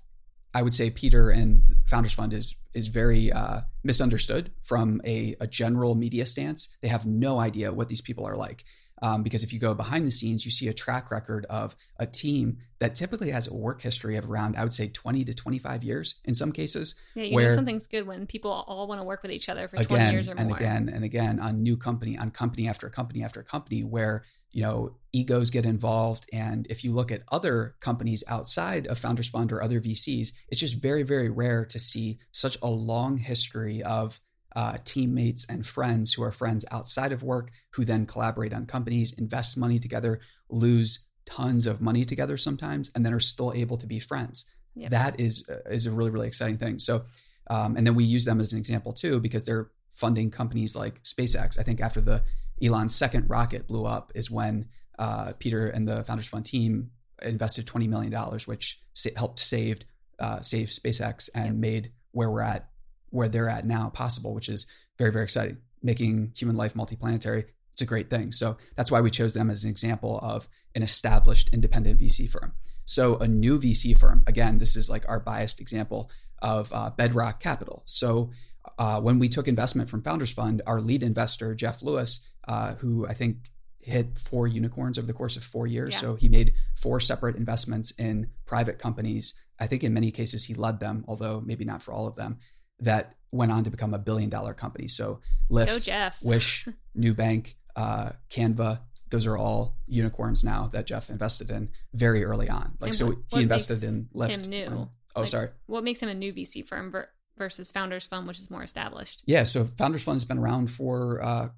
I 0.54 0.62
would 0.62 0.72
say 0.72 0.90
Peter 0.90 1.30
and 1.30 1.62
Founders 1.86 2.12
Fund 2.12 2.32
is 2.32 2.56
is 2.74 2.88
very 2.88 3.32
uh, 3.32 3.62
misunderstood 3.82 4.52
from 4.62 5.00
a, 5.04 5.34
a 5.40 5.46
general 5.46 5.94
media 5.94 6.26
stance. 6.26 6.76
They 6.82 6.88
have 6.88 7.06
no 7.06 7.38
idea 7.40 7.72
what 7.72 7.88
these 7.88 8.02
people 8.02 8.26
are 8.26 8.36
like. 8.36 8.64
Um, 9.02 9.22
because 9.22 9.42
if 9.42 9.52
you 9.52 9.58
go 9.58 9.74
behind 9.74 10.06
the 10.06 10.10
scenes, 10.10 10.44
you 10.44 10.50
see 10.50 10.68
a 10.68 10.72
track 10.72 11.10
record 11.10 11.44
of 11.50 11.76
a 11.98 12.06
team 12.06 12.58
that 12.78 12.94
typically 12.94 13.30
has 13.30 13.46
a 13.46 13.54
work 13.54 13.82
history 13.82 14.16
of 14.16 14.30
around, 14.30 14.56
I 14.56 14.62
would 14.62 14.72
say, 14.72 14.88
20 14.88 15.24
to 15.24 15.34
25 15.34 15.84
years 15.84 16.20
in 16.24 16.34
some 16.34 16.52
cases. 16.52 16.94
Yeah, 17.14 17.24
you 17.24 17.34
where, 17.34 17.48
know 17.48 17.54
something's 17.54 17.86
good 17.86 18.06
when 18.06 18.26
people 18.26 18.50
all 18.50 18.86
want 18.86 19.00
to 19.00 19.04
work 19.04 19.22
with 19.22 19.32
each 19.32 19.48
other 19.48 19.68
for 19.68 19.76
again, 19.76 19.86
20 19.86 20.12
years 20.12 20.28
or 20.28 20.34
more. 20.34 20.42
And 20.42 20.54
again 20.54 20.88
and 20.88 21.04
again 21.04 21.40
on 21.40 21.62
new 21.62 21.76
company, 21.76 22.16
on 22.16 22.30
company 22.30 22.68
after 22.68 22.88
company 22.88 23.22
after 23.22 23.42
company, 23.42 23.82
where 23.82 24.24
you 24.52 24.62
know 24.62 24.96
egos 25.12 25.50
get 25.50 25.66
involved. 25.66 26.26
And 26.32 26.66
if 26.68 26.84
you 26.84 26.92
look 26.92 27.10
at 27.10 27.22
other 27.30 27.76
companies 27.80 28.24
outside 28.28 28.86
of 28.86 28.98
Founders 28.98 29.28
Fund 29.28 29.52
or 29.52 29.62
other 29.62 29.80
VCs, 29.80 30.32
it's 30.48 30.60
just 30.60 30.80
very, 30.80 31.02
very 31.02 31.28
rare 31.28 31.64
to 31.66 31.78
see 31.78 32.18
such 32.32 32.56
a 32.62 32.68
long 32.68 33.18
history 33.18 33.82
of 33.82 34.20
uh, 34.56 34.78
teammates 34.84 35.46
and 35.48 35.66
friends 35.66 36.14
who 36.14 36.22
are 36.24 36.32
friends 36.32 36.64
outside 36.72 37.12
of 37.12 37.22
work, 37.22 37.50
who 37.74 37.84
then 37.84 38.06
collaborate 38.06 38.54
on 38.54 38.64
companies, 38.64 39.12
invest 39.12 39.58
money 39.58 39.78
together, 39.78 40.18
lose 40.48 41.06
tons 41.26 41.66
of 41.66 41.82
money 41.82 42.04
together 42.06 42.38
sometimes, 42.38 42.90
and 42.94 43.04
then 43.04 43.12
are 43.12 43.20
still 43.20 43.52
able 43.54 43.76
to 43.76 43.86
be 43.86 44.00
friends. 44.00 44.50
Yep. 44.74 44.90
That 44.90 45.20
is 45.20 45.46
uh, 45.48 45.70
is 45.70 45.86
a 45.86 45.92
really 45.92 46.10
really 46.10 46.26
exciting 46.26 46.56
thing. 46.56 46.78
So, 46.78 47.04
um, 47.50 47.76
and 47.76 47.86
then 47.86 47.94
we 47.94 48.04
use 48.04 48.24
them 48.24 48.40
as 48.40 48.52
an 48.54 48.58
example 48.58 48.92
too 48.92 49.20
because 49.20 49.44
they're 49.44 49.70
funding 49.92 50.30
companies 50.30 50.74
like 50.74 51.02
SpaceX. 51.02 51.58
I 51.58 51.62
think 51.62 51.80
after 51.80 52.00
the 52.00 52.22
Elon's 52.62 52.94
second 52.94 53.28
rocket 53.28 53.68
blew 53.68 53.84
up 53.84 54.10
is 54.14 54.30
when 54.30 54.68
uh, 54.98 55.34
Peter 55.38 55.68
and 55.68 55.86
the 55.86 56.02
Founders 56.04 56.28
Fund 56.28 56.46
team 56.46 56.90
invested 57.22 57.66
twenty 57.66 57.88
million 57.88 58.10
dollars, 58.12 58.46
which 58.46 58.80
sa- 58.94 59.10
helped 59.16 59.38
saved 59.38 59.84
uh, 60.18 60.40
save 60.40 60.68
SpaceX 60.68 61.28
and 61.34 61.46
yep. 61.46 61.54
made 61.56 61.92
where 62.12 62.30
we're 62.30 62.40
at 62.40 62.70
where 63.16 63.28
they're 63.28 63.48
at 63.48 63.66
now 63.66 63.88
possible, 63.88 64.34
which 64.34 64.48
is 64.48 64.66
very, 64.98 65.10
very 65.10 65.24
exciting. 65.24 65.58
Making 65.82 66.32
human 66.36 66.56
life 66.56 66.74
multiplanetary, 66.74 67.46
it's 67.72 67.82
a 67.82 67.86
great 67.86 68.08
thing. 68.08 68.32
So 68.32 68.56
that's 68.74 68.90
why 68.90 69.00
we 69.00 69.10
chose 69.10 69.34
them 69.34 69.50
as 69.50 69.64
an 69.64 69.70
example 69.70 70.18
of 70.22 70.48
an 70.74 70.82
established 70.82 71.50
independent 71.52 72.00
VC 72.00 72.30
firm. 72.30 72.54
So 72.84 73.16
a 73.16 73.26
new 73.26 73.58
VC 73.58 73.98
firm, 73.98 74.22
again, 74.26 74.58
this 74.58 74.76
is 74.76 74.88
like 74.88 75.04
our 75.08 75.20
biased 75.20 75.60
example 75.60 76.10
of 76.40 76.72
uh, 76.72 76.90
Bedrock 76.90 77.40
Capital. 77.40 77.82
So 77.84 78.30
uh, 78.78 79.00
when 79.00 79.18
we 79.18 79.28
took 79.28 79.48
investment 79.48 79.90
from 79.90 80.02
Founders 80.02 80.32
Fund, 80.32 80.62
our 80.66 80.80
lead 80.80 81.02
investor, 81.02 81.54
Geoff 81.54 81.82
Lewis, 81.82 82.28
uh, 82.46 82.74
who 82.74 83.06
I 83.06 83.14
think 83.14 83.50
hit 83.80 84.18
four 84.18 84.46
unicorns 84.46 84.98
over 84.98 85.06
the 85.06 85.12
course 85.12 85.36
of 85.36 85.44
four 85.44 85.66
years. 85.66 85.94
Yeah. 85.94 86.00
So 86.00 86.14
he 86.16 86.28
made 86.28 86.54
four 86.76 86.98
separate 86.98 87.36
investments 87.36 87.92
in 87.92 88.30
private 88.44 88.78
companies. 88.78 89.38
I 89.60 89.66
think 89.66 89.84
in 89.84 89.94
many 89.94 90.10
cases 90.10 90.46
he 90.46 90.54
led 90.54 90.80
them, 90.80 91.04
although 91.06 91.40
maybe 91.40 91.64
not 91.64 91.82
for 91.82 91.92
all 91.92 92.06
of 92.06 92.16
them 92.16 92.38
that 92.80 93.16
went 93.32 93.52
on 93.52 93.64
to 93.64 93.70
become 93.70 93.94
a 93.94 93.98
billion 93.98 94.30
dollar 94.30 94.54
company. 94.54 94.88
So 94.88 95.20
Lyft, 95.50 96.22
Wish, 96.22 96.66
Nubank, 96.96 97.54
uh, 97.74 98.10
Canva, 98.30 98.80
those 99.10 99.26
are 99.26 99.36
all 99.36 99.76
unicorns 99.86 100.42
now 100.42 100.68
that 100.72 100.86
Geoff 100.86 101.10
invested 101.10 101.50
in 101.50 101.70
very 101.94 102.24
early 102.24 102.48
on. 102.48 102.76
Like, 102.80 102.90
and 102.90 102.94
so 102.94 103.16
he 103.32 103.42
invested 103.42 103.82
in 103.84 104.08
Lyft. 104.14 104.48
New. 104.48 104.88
oh, 105.14 105.20
like, 105.20 105.28
sorry. 105.28 105.48
What 105.66 105.84
makes 105.84 106.00
him 106.00 106.08
a 106.08 106.14
new 106.14 106.32
VC 106.32 106.66
firm 106.66 106.92
versus 107.36 107.70
Founders 107.72 108.06
Fund, 108.06 108.26
which 108.26 108.40
is 108.40 108.50
more 108.50 108.62
established? 108.62 109.22
Yeah. 109.26 109.44
So 109.44 109.64
Founders 109.64 110.02
Fund 110.02 110.16
has 110.16 110.24
been 110.24 110.38
around 110.38 110.70
for, 110.70 111.22
uh, 111.22 111.48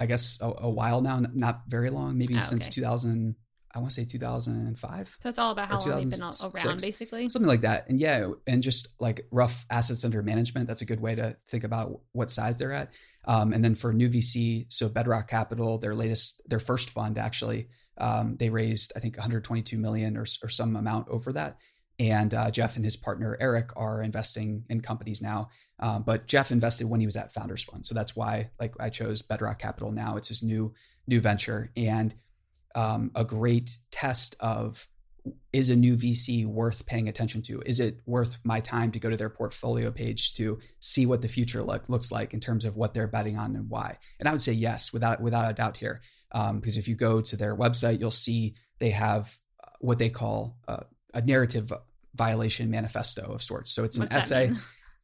I 0.00 0.06
guess, 0.06 0.38
a, 0.40 0.52
a, 0.58 0.70
while 0.70 1.00
now, 1.00 1.20
not 1.32 1.62
very 1.68 1.90
long, 1.90 2.18
maybe 2.18 2.36
oh, 2.36 2.38
since 2.38 2.68
2000. 2.68 3.36
I 3.74 3.78
want 3.78 3.90
to 3.90 4.00
say 4.00 4.04
2005. 4.04 5.16
So 5.20 5.28
it's 5.28 5.38
all 5.38 5.52
about 5.52 5.68
how 5.68 5.78
long 5.78 6.00
they've 6.00 6.10
been 6.10 6.22
around, 6.22 6.82
basically. 6.82 7.28
Something 7.28 7.48
like 7.48 7.60
that. 7.60 7.88
And 7.88 8.00
yeah, 8.00 8.30
and 8.46 8.62
just 8.62 8.88
like 9.00 9.26
rough 9.30 9.64
assets 9.70 10.04
under 10.04 10.22
management, 10.22 10.66
that's 10.66 10.82
a 10.82 10.86
good 10.86 11.00
way 11.00 11.14
to 11.14 11.36
think 11.46 11.62
about 11.62 12.00
what 12.12 12.30
size 12.30 12.58
they're 12.58 12.72
at. 12.72 12.92
Um, 13.26 13.52
and 13.52 13.62
then 13.62 13.74
for 13.76 13.92
new 13.92 14.08
VC, 14.08 14.66
so 14.72 14.88
Bedrock 14.88 15.28
Capital, 15.28 15.78
their 15.78 15.94
latest, 15.94 16.42
their 16.48 16.58
first 16.58 16.90
fund 16.90 17.16
actually, 17.16 17.68
um, 17.98 18.36
they 18.38 18.50
raised 18.50 18.92
I 18.96 19.00
think 19.00 19.16
122 19.16 19.78
million 19.78 20.16
or, 20.16 20.22
or 20.42 20.48
some 20.48 20.74
amount 20.74 21.08
over 21.08 21.32
that. 21.32 21.58
And 22.00 22.32
uh, 22.32 22.50
Geoff 22.50 22.76
and 22.76 22.84
his 22.84 22.96
partner 22.96 23.36
Eric 23.40 23.72
are 23.76 24.02
investing 24.02 24.64
in 24.70 24.80
companies 24.80 25.20
now. 25.20 25.50
Um, 25.78 26.02
but 26.02 26.26
Geoff 26.26 26.50
invested 26.50 26.88
when 26.88 27.00
he 27.00 27.06
was 27.06 27.14
at 27.14 27.30
Founders 27.32 27.62
Fund, 27.62 27.84
so 27.84 27.94
that's 27.94 28.16
why 28.16 28.50
like 28.58 28.74
I 28.80 28.88
chose 28.88 29.20
Bedrock 29.20 29.58
Capital 29.58 29.92
now. 29.92 30.16
It's 30.16 30.28
his 30.28 30.42
new 30.42 30.72
new 31.06 31.20
venture, 31.20 31.70
and 31.76 32.14
um, 32.74 33.10
a 33.14 33.24
great 33.24 33.76
test 33.90 34.34
of 34.40 34.88
is 35.52 35.70
a 35.70 35.76
new 35.76 35.96
VC 35.96 36.46
worth 36.46 36.86
paying 36.86 37.08
attention 37.08 37.42
to? 37.42 37.62
Is 37.66 37.80
it 37.80 38.00
worth 38.06 38.38
my 38.44 38.60
time 38.60 38.90
to 38.92 38.98
go 38.98 39.10
to 39.10 39.16
their 39.16 39.28
portfolio 39.28 39.90
page 39.90 40.34
to 40.36 40.58
see 40.80 41.06
what 41.06 41.22
the 41.22 41.28
future 41.28 41.62
look, 41.62 41.88
looks 41.88 42.10
like 42.10 42.32
in 42.32 42.40
terms 42.40 42.64
of 42.64 42.76
what 42.76 42.94
they're 42.94 43.08
betting 43.08 43.38
on 43.38 43.54
and 43.56 43.68
why? 43.68 43.98
And 44.18 44.28
I 44.28 44.32
would 44.32 44.40
say 44.40 44.52
yes, 44.52 44.92
without 44.92 45.20
without 45.20 45.50
a 45.50 45.54
doubt 45.54 45.76
here, 45.76 46.00
um, 46.32 46.60
because 46.60 46.76
if 46.76 46.88
you 46.88 46.94
go 46.94 47.20
to 47.20 47.36
their 47.36 47.56
website, 47.56 48.00
you'll 48.00 48.10
see 48.10 48.54
they 48.78 48.90
have 48.90 49.38
uh, 49.62 49.70
what 49.80 49.98
they 49.98 50.08
call 50.10 50.56
uh, 50.68 50.84
a 51.12 51.20
narrative 51.20 51.72
violation 52.14 52.70
manifesto 52.70 53.22
of 53.22 53.42
sorts. 53.42 53.70
So 53.72 53.84
it's 53.84 53.96
an 53.96 54.04
What's 54.04 54.16
essay. 54.16 54.52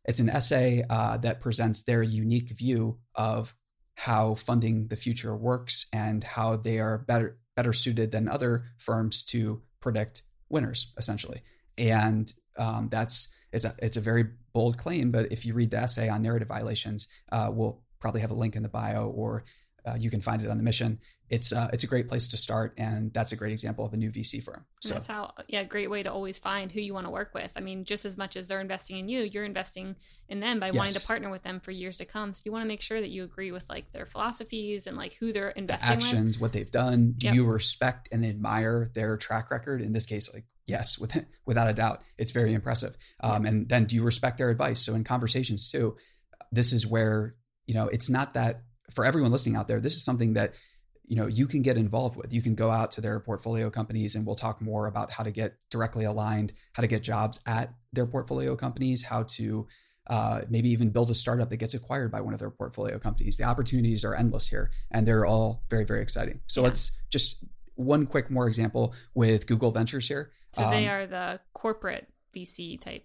It's 0.08 0.20
an 0.20 0.30
essay 0.30 0.84
uh, 0.88 1.16
that 1.18 1.40
presents 1.40 1.82
their 1.82 2.00
unique 2.00 2.50
view 2.50 3.00
of 3.16 3.56
how 3.96 4.36
funding 4.36 4.86
the 4.86 4.94
future 4.94 5.34
works 5.34 5.86
and 5.92 6.22
how 6.22 6.54
they 6.54 6.78
are 6.78 6.98
better 6.98 7.38
better 7.56 7.72
suited 7.72 8.12
than 8.12 8.28
other 8.28 8.66
firms 8.78 9.24
to 9.24 9.62
predict 9.80 10.22
winners, 10.48 10.92
essentially. 10.96 11.42
And 11.78 12.32
um, 12.58 12.88
that's 12.90 13.34
it's 13.52 13.64
a 13.64 13.74
it's 13.78 13.96
a 13.96 14.00
very 14.00 14.26
bold 14.52 14.78
claim, 14.78 15.10
but 15.10 15.32
if 15.32 15.44
you 15.44 15.54
read 15.54 15.70
the 15.70 15.78
essay 15.78 16.08
on 16.08 16.22
narrative 16.22 16.48
violations, 16.48 17.08
uh, 17.32 17.50
we'll 17.52 17.82
probably 18.00 18.20
have 18.20 18.30
a 18.30 18.34
link 18.34 18.56
in 18.56 18.62
the 18.62 18.68
bio, 18.68 19.08
or 19.08 19.44
uh, 19.86 19.94
you 19.98 20.10
can 20.10 20.20
find 20.20 20.42
it 20.42 20.50
on 20.50 20.56
the 20.56 20.64
mission 20.64 20.98
it's 21.28 21.52
uh, 21.52 21.68
it's 21.72 21.82
a 21.82 21.86
great 21.86 22.08
place 22.08 22.28
to 22.28 22.36
start, 22.36 22.72
and 22.76 23.12
that's 23.12 23.32
a 23.32 23.36
great 23.36 23.50
example 23.50 23.84
of 23.84 23.92
a 23.92 23.96
new 23.96 24.10
VC 24.10 24.42
firm. 24.42 24.64
So 24.80 24.90
and 24.90 24.96
that's 24.96 25.08
how 25.08 25.32
yeah, 25.48 25.64
great 25.64 25.90
way 25.90 26.02
to 26.04 26.12
always 26.12 26.38
find 26.38 26.70
who 26.70 26.80
you 26.80 26.94
want 26.94 27.06
to 27.06 27.10
work 27.10 27.34
with. 27.34 27.50
I 27.56 27.60
mean, 27.60 27.84
just 27.84 28.04
as 28.04 28.16
much 28.16 28.36
as 28.36 28.46
they're 28.46 28.60
investing 28.60 28.98
in 28.98 29.08
you, 29.08 29.22
you're 29.22 29.44
investing 29.44 29.96
in 30.28 30.38
them 30.38 30.60
by 30.60 30.66
yes. 30.66 30.76
wanting 30.76 30.94
to 30.94 31.06
partner 31.06 31.28
with 31.28 31.42
them 31.42 31.58
for 31.58 31.72
years 31.72 31.96
to 31.96 32.04
come. 32.04 32.32
So 32.32 32.42
you 32.44 32.52
want 32.52 32.62
to 32.62 32.68
make 32.68 32.80
sure 32.80 33.00
that 33.00 33.10
you 33.10 33.24
agree 33.24 33.50
with 33.50 33.68
like 33.68 33.90
their 33.90 34.06
philosophies 34.06 34.86
and 34.86 34.96
like 34.96 35.14
who 35.14 35.32
they're 35.32 35.50
investing 35.50 35.88
the 35.88 35.94
actions, 35.94 36.36
with. 36.36 36.42
what 36.42 36.52
they've 36.52 36.70
done. 36.70 37.14
Do 37.18 37.26
yep. 37.26 37.34
you 37.34 37.46
respect 37.46 38.08
and 38.12 38.24
admire 38.24 38.90
their 38.94 39.16
track 39.16 39.50
record? 39.50 39.82
In 39.82 39.92
this 39.92 40.06
case, 40.06 40.32
like 40.32 40.44
yes, 40.66 40.96
with, 40.96 41.24
without 41.46 41.68
a 41.68 41.74
doubt, 41.74 42.02
it's 42.18 42.30
very 42.30 42.54
impressive. 42.54 42.96
Um. 43.20 43.44
And 43.46 43.68
then 43.68 43.86
do 43.86 43.96
you 43.96 44.04
respect 44.04 44.38
their 44.38 44.50
advice? 44.50 44.78
So 44.78 44.94
in 44.94 45.02
conversations 45.02 45.68
too, 45.70 45.96
this 46.52 46.72
is 46.72 46.86
where 46.86 47.34
you 47.66 47.74
know 47.74 47.88
it's 47.88 48.08
not 48.08 48.34
that 48.34 48.62
for 48.94 49.04
everyone 49.04 49.32
listening 49.32 49.56
out 49.56 49.68
there. 49.68 49.80
This 49.80 49.94
is 49.94 50.04
something 50.04 50.34
that 50.34 50.54
you 51.06 51.16
know 51.16 51.26
you 51.26 51.46
can 51.46 51.62
get 51.62 51.76
involved 51.76 52.16
with. 52.16 52.32
You 52.32 52.42
can 52.42 52.54
go 52.54 52.70
out 52.70 52.90
to 52.92 53.00
their 53.00 53.20
portfolio 53.20 53.70
companies, 53.70 54.14
and 54.14 54.26
we'll 54.26 54.36
talk 54.36 54.60
more 54.60 54.86
about 54.86 55.10
how 55.12 55.24
to 55.24 55.30
get 55.30 55.56
directly 55.70 56.04
aligned, 56.04 56.52
how 56.74 56.82
to 56.82 56.88
get 56.88 57.02
jobs 57.02 57.40
at 57.46 57.74
their 57.92 58.06
portfolio 58.06 58.56
companies, 58.56 59.04
how 59.04 59.24
to 59.24 59.66
uh, 60.08 60.42
maybe 60.48 60.70
even 60.70 60.90
build 60.90 61.10
a 61.10 61.14
startup 61.14 61.50
that 61.50 61.56
gets 61.56 61.74
acquired 61.74 62.12
by 62.12 62.20
one 62.20 62.32
of 62.32 62.40
their 62.40 62.50
portfolio 62.50 62.98
companies. 62.98 63.36
The 63.36 63.44
opportunities 63.44 64.04
are 64.04 64.14
endless 64.14 64.48
here, 64.48 64.70
and 64.90 65.06
they're 65.06 65.26
all 65.26 65.64
very, 65.68 65.84
very 65.84 66.02
exciting. 66.02 66.40
So 66.46 66.60
yeah. 66.60 66.68
let's 66.68 66.98
just 67.10 67.44
one 67.74 68.06
quick 68.06 68.30
more 68.30 68.46
example 68.46 68.94
with 69.14 69.46
Google 69.46 69.70
Ventures 69.70 70.08
here. 70.08 70.32
So 70.52 70.64
um, 70.64 70.70
they 70.70 70.88
are 70.88 71.06
the 71.06 71.40
corporate 71.52 72.08
VC 72.34 72.80
type. 72.80 73.04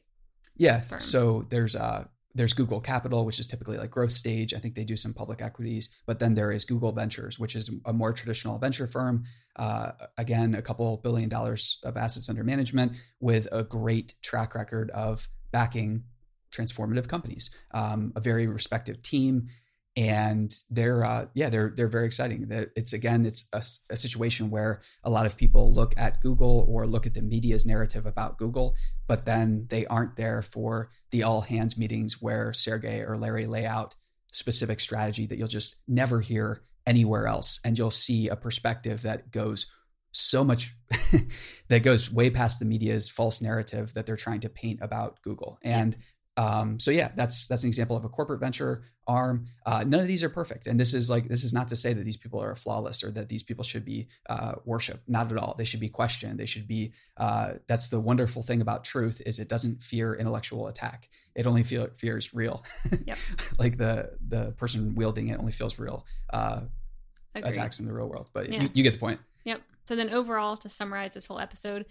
Yeah. 0.57 0.81
Firm. 0.81 0.99
So 0.99 1.45
there's 1.49 1.75
uh 1.75 2.05
there's 2.33 2.53
Google 2.53 2.81
Capital, 2.81 3.25
which 3.25 3.39
is 3.39 3.47
typically 3.47 3.77
like 3.77 3.91
growth 3.91 4.11
stage. 4.11 4.53
I 4.53 4.57
think 4.57 4.75
they 4.75 4.83
do 4.83 4.95
some 4.95 5.13
public 5.13 5.41
equities, 5.41 5.95
but 6.05 6.19
then 6.19 6.35
there 6.35 6.51
is 6.51 6.65
Google 6.65 6.91
Ventures, 6.91 7.39
which 7.39 7.55
is 7.55 7.69
a 7.85 7.93
more 7.93 8.13
traditional 8.13 8.57
venture 8.57 8.87
firm. 8.87 9.23
Uh, 9.55 9.91
again, 10.17 10.55
a 10.55 10.61
couple 10.61 10.97
billion 10.97 11.29
dollars 11.29 11.79
of 11.83 11.97
assets 11.97 12.29
under 12.29 12.43
management 12.43 12.93
with 13.19 13.47
a 13.51 13.63
great 13.63 14.15
track 14.21 14.55
record 14.55 14.89
of 14.91 15.27
backing 15.51 16.03
transformative 16.51 17.07
companies, 17.07 17.49
um, 17.73 18.11
a 18.15 18.19
very 18.19 18.47
respective 18.47 19.01
team, 19.01 19.47
and 19.95 20.53
they're 20.69 21.03
uh, 21.03 21.25
yeah 21.33 21.49
they're 21.49 21.73
they're 21.75 21.87
very 21.87 22.05
exciting. 22.05 22.47
It's 22.75 22.93
again 22.93 23.25
it's 23.25 23.49
a, 23.51 23.61
a, 23.91 23.97
situation 23.97 24.49
where 24.49 24.81
a 25.03 25.09
lot 25.09 25.25
of 25.25 25.37
people 25.37 25.73
look 25.73 25.93
at 25.97 26.21
Google 26.21 26.65
or 26.67 26.87
look 26.87 27.05
at 27.05 27.13
the 27.13 27.21
media's 27.21 27.65
narrative 27.65 28.05
about 28.05 28.37
Google, 28.37 28.75
but 29.07 29.25
then 29.25 29.67
they 29.69 29.85
aren't 29.87 30.15
there 30.15 30.41
for 30.41 30.89
the 31.11 31.23
all 31.23 31.41
hands 31.41 31.77
meetings 31.77 32.21
where 32.21 32.53
Sergey 32.53 33.01
or 33.01 33.17
Larry 33.17 33.47
lay 33.47 33.65
out 33.65 33.95
specific 34.31 34.79
strategy 34.79 35.25
that 35.25 35.37
you'll 35.37 35.47
just 35.49 35.81
never 35.87 36.21
hear 36.21 36.63
anywhere 36.87 37.27
else, 37.27 37.59
and 37.65 37.77
you'll 37.77 37.91
see 37.91 38.29
a 38.29 38.35
perspective 38.37 39.01
that 39.01 39.31
goes 39.31 39.65
so 40.13 40.43
much 40.43 40.73
that 41.67 41.83
goes 41.83 42.11
way 42.11 42.29
past 42.29 42.59
the 42.59 42.65
media's 42.65 43.09
false 43.09 43.41
narrative 43.41 43.93
that 43.93 44.05
they're 44.05 44.15
trying 44.15 44.39
to 44.41 44.49
paint 44.49 44.79
about 44.81 45.21
Google. 45.21 45.57
And 45.63 45.97
um, 46.37 46.79
so 46.79 46.91
yeah, 46.91 47.11
that's 47.15 47.47
that's 47.47 47.63
an 47.63 47.67
example 47.67 47.97
of 47.97 48.05
a 48.05 48.09
corporate 48.09 48.39
venture 48.39 48.83
arm. 49.11 49.45
Uh, 49.65 49.83
none 49.85 49.99
of 49.99 50.07
these 50.07 50.23
are 50.23 50.29
perfect, 50.29 50.67
and 50.67 50.79
this 50.79 50.93
is 50.93 51.09
like 51.09 51.27
this 51.27 51.43
is 51.43 51.53
not 51.53 51.67
to 51.67 51.75
say 51.75 51.93
that 51.93 52.03
these 52.03 52.17
people 52.17 52.41
are 52.41 52.55
flawless 52.55 53.03
or 53.03 53.11
that 53.11 53.29
these 53.29 53.43
people 53.43 53.63
should 53.63 53.85
be 53.85 54.07
uh, 54.29 54.53
worshipped. 54.65 55.07
Not 55.07 55.31
at 55.31 55.37
all. 55.37 55.55
They 55.57 55.65
should 55.65 55.79
be 55.79 55.89
questioned. 55.89 56.39
They 56.39 56.45
should 56.45 56.67
be. 56.67 56.93
Uh, 57.17 57.53
that's 57.67 57.89
the 57.89 57.99
wonderful 57.99 58.41
thing 58.41 58.61
about 58.61 58.83
truth 58.83 59.21
is 59.25 59.39
it 59.39 59.49
doesn't 59.49 59.83
fear 59.83 60.15
intellectual 60.15 60.67
attack. 60.67 61.09
It 61.35 61.45
only 61.45 61.63
feel, 61.63 61.87
fears 61.95 62.33
real. 62.33 62.63
Yep. 63.05 63.17
like 63.57 63.77
the 63.77 64.17
the 64.25 64.51
person 64.51 64.95
wielding 64.95 65.29
it 65.29 65.39
only 65.39 65.51
feels 65.51 65.79
real 65.79 66.05
uh, 66.31 66.61
attacks 67.35 67.79
in 67.79 67.85
the 67.85 67.93
real 67.93 68.07
world. 68.07 68.29
But 68.33 68.49
yeah. 68.49 68.63
you, 68.63 68.69
you 68.73 68.83
get 68.83 68.93
the 68.93 68.99
point. 68.99 69.19
Yep. 69.45 69.61
So 69.85 69.95
then 69.95 70.09
overall, 70.09 70.55
to 70.57 70.69
summarize 70.69 71.13
this 71.13 71.25
whole 71.25 71.39
episode, 71.39 71.85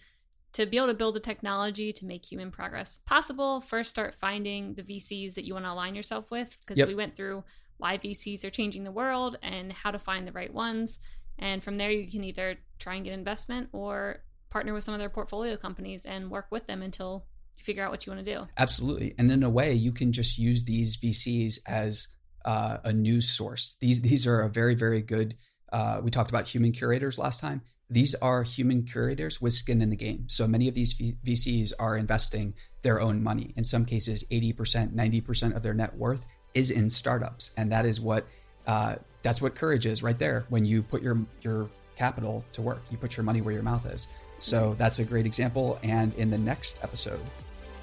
to 0.53 0.67
be 0.67 0.77
able 0.77 0.89
to 0.89 0.95
build 0.95 1.15
the 1.15 1.21
technology 1.21 1.93
to 1.93 2.07
make 2.07 2.31
human 2.31 2.51
progress 2.51 2.99
possible, 3.07 3.61
first 3.61 3.91
start 3.91 4.15
finding 4.15 4.75
the 4.75 4.83
VCs 4.83 5.35
that 5.35 5.45
you 5.45 5.55
want 5.55 5.67
to 5.67 5.73
align 5.73 5.95
yourself 5.95 6.31
with. 6.31 6.57
Because 6.61 6.79
yep. 6.79 6.89
we 6.89 6.95
went 6.95 7.17
through 7.17 7.45
why 7.79 7.99
VCs 7.99 8.45
are 8.45 8.51
changing 8.51 8.85
the 8.85 8.93
world 8.93 9.39
and 9.43 9.73
how 9.73 9.91
to 9.91 9.99
find 9.99 10.27
the 10.27 10.33
right 10.33 10.53
ones. 10.53 11.01
And 11.39 11.63
from 11.63 11.79
there, 11.79 11.91
you 11.91 12.11
can 12.11 12.25
either 12.25 12.57
try 12.79 12.97
and 12.97 13.05
get 13.05 13.15
investment 13.15 13.69
or 13.73 14.23
partner 14.51 14.75
with 14.75 14.85
some 14.85 14.95
of 14.95 15.01
their 15.01 15.09
portfolio 15.09 15.57
companies 15.57 16.05
and 16.05 16.31
work 16.31 16.47
with 16.51 16.67
them 16.67 16.83
until 16.83 17.25
you 17.57 17.65
figure 17.65 17.85
out 17.85 17.91
what 17.91 18.05
you 18.05 18.13
want 18.13 18.25
to 18.25 18.35
do. 18.35 18.47
Absolutely. 18.59 19.15
And 19.19 19.31
in 19.31 19.43
a 19.43 19.51
way, 19.51 19.73
you 19.73 19.93
can 19.93 20.13
just 20.13 20.37
use 20.37 20.65
these 20.65 20.97
VCs 20.97 21.61
as 21.67 22.09
uh, 22.45 22.79
a 22.85 22.93
news 22.93 23.29
source. 23.29 23.77
These 23.81 24.03
these 24.03 24.27
are 24.27 24.41
a 24.41 24.49
very 24.49 24.75
very 24.75 25.03
good. 25.03 25.37
Uh, 25.73 26.01
we 26.03 26.11
talked 26.11 26.31
about 26.31 26.49
human 26.49 26.73
curators 26.73 27.19
last 27.19 27.39
time 27.39 27.63
these 27.91 28.15
are 28.17 28.45
human 28.45 28.85
curators 28.85 29.41
with 29.41 29.53
skin 29.53 29.83
in 29.83 29.91
the 29.91 29.97
game. 29.97 30.29
So 30.29 30.47
many 30.47 30.69
of 30.69 30.75
these 30.75 30.95
VCs 30.95 31.73
are 31.79 31.97
investing 31.97 32.55
their 32.83 33.01
own 33.01 33.23
money. 33.23 33.53
In 33.57 33.65
some 33.65 33.85
cases, 33.85 34.25
80%, 34.31 34.95
90% 34.95 35.57
of 35.57 35.63
their 35.63 35.75
net 35.75 35.97
worth 35.97 36.25
is 36.55 36.71
in 36.71 36.89
startups. 36.89 37.51
And 37.57 37.73
that 37.73 37.85
is 37.85 38.01
what 38.01 38.27
uh, 38.67 38.97
that's 39.23 39.43
what 39.43 39.55
courage 39.55 39.87
is 39.87 40.03
right 40.03 40.19
there. 40.19 40.47
When 40.49 40.65
you 40.65 40.83
put 40.83 41.03
your 41.03 41.19
your 41.43 41.69
capital 41.97 42.45
to 42.53 42.63
work, 42.63 42.83
you 42.91 42.97
put 42.97 43.17
your 43.17 43.25
money 43.25 43.41
where 43.41 43.53
your 43.53 43.63
mouth 43.63 43.87
is. 43.93 44.09
So 44.39 44.75
that's 44.79 45.01
a 45.01 45.05
great 45.05 45.27
example. 45.27 45.79
And 45.83 46.15
in 46.15 46.31
the 46.31 46.39
next 46.39 46.83
episode, 46.83 47.21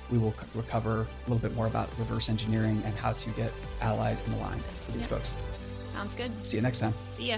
we 0.10 0.18
will 0.18 0.34
cover 0.68 1.02
a 1.02 1.30
little 1.30 1.42
bit 1.42 1.54
more 1.56 1.68
about 1.68 1.90
reverse 2.00 2.30
engineering 2.30 2.82
and 2.86 2.96
how 2.96 3.14
to 3.14 3.30
get 3.32 3.52
allied 3.82 4.18
and 4.26 4.36
aligned 4.36 4.62
with 4.62 4.96
these 4.96 5.06
folks. 5.06 5.36
Sounds 5.94 6.16
good. 6.16 6.32
See 6.46 6.58
you 6.58 6.64
next 6.64 6.80
time. 6.80 6.94
See 7.10 7.30
ya. 7.30 7.38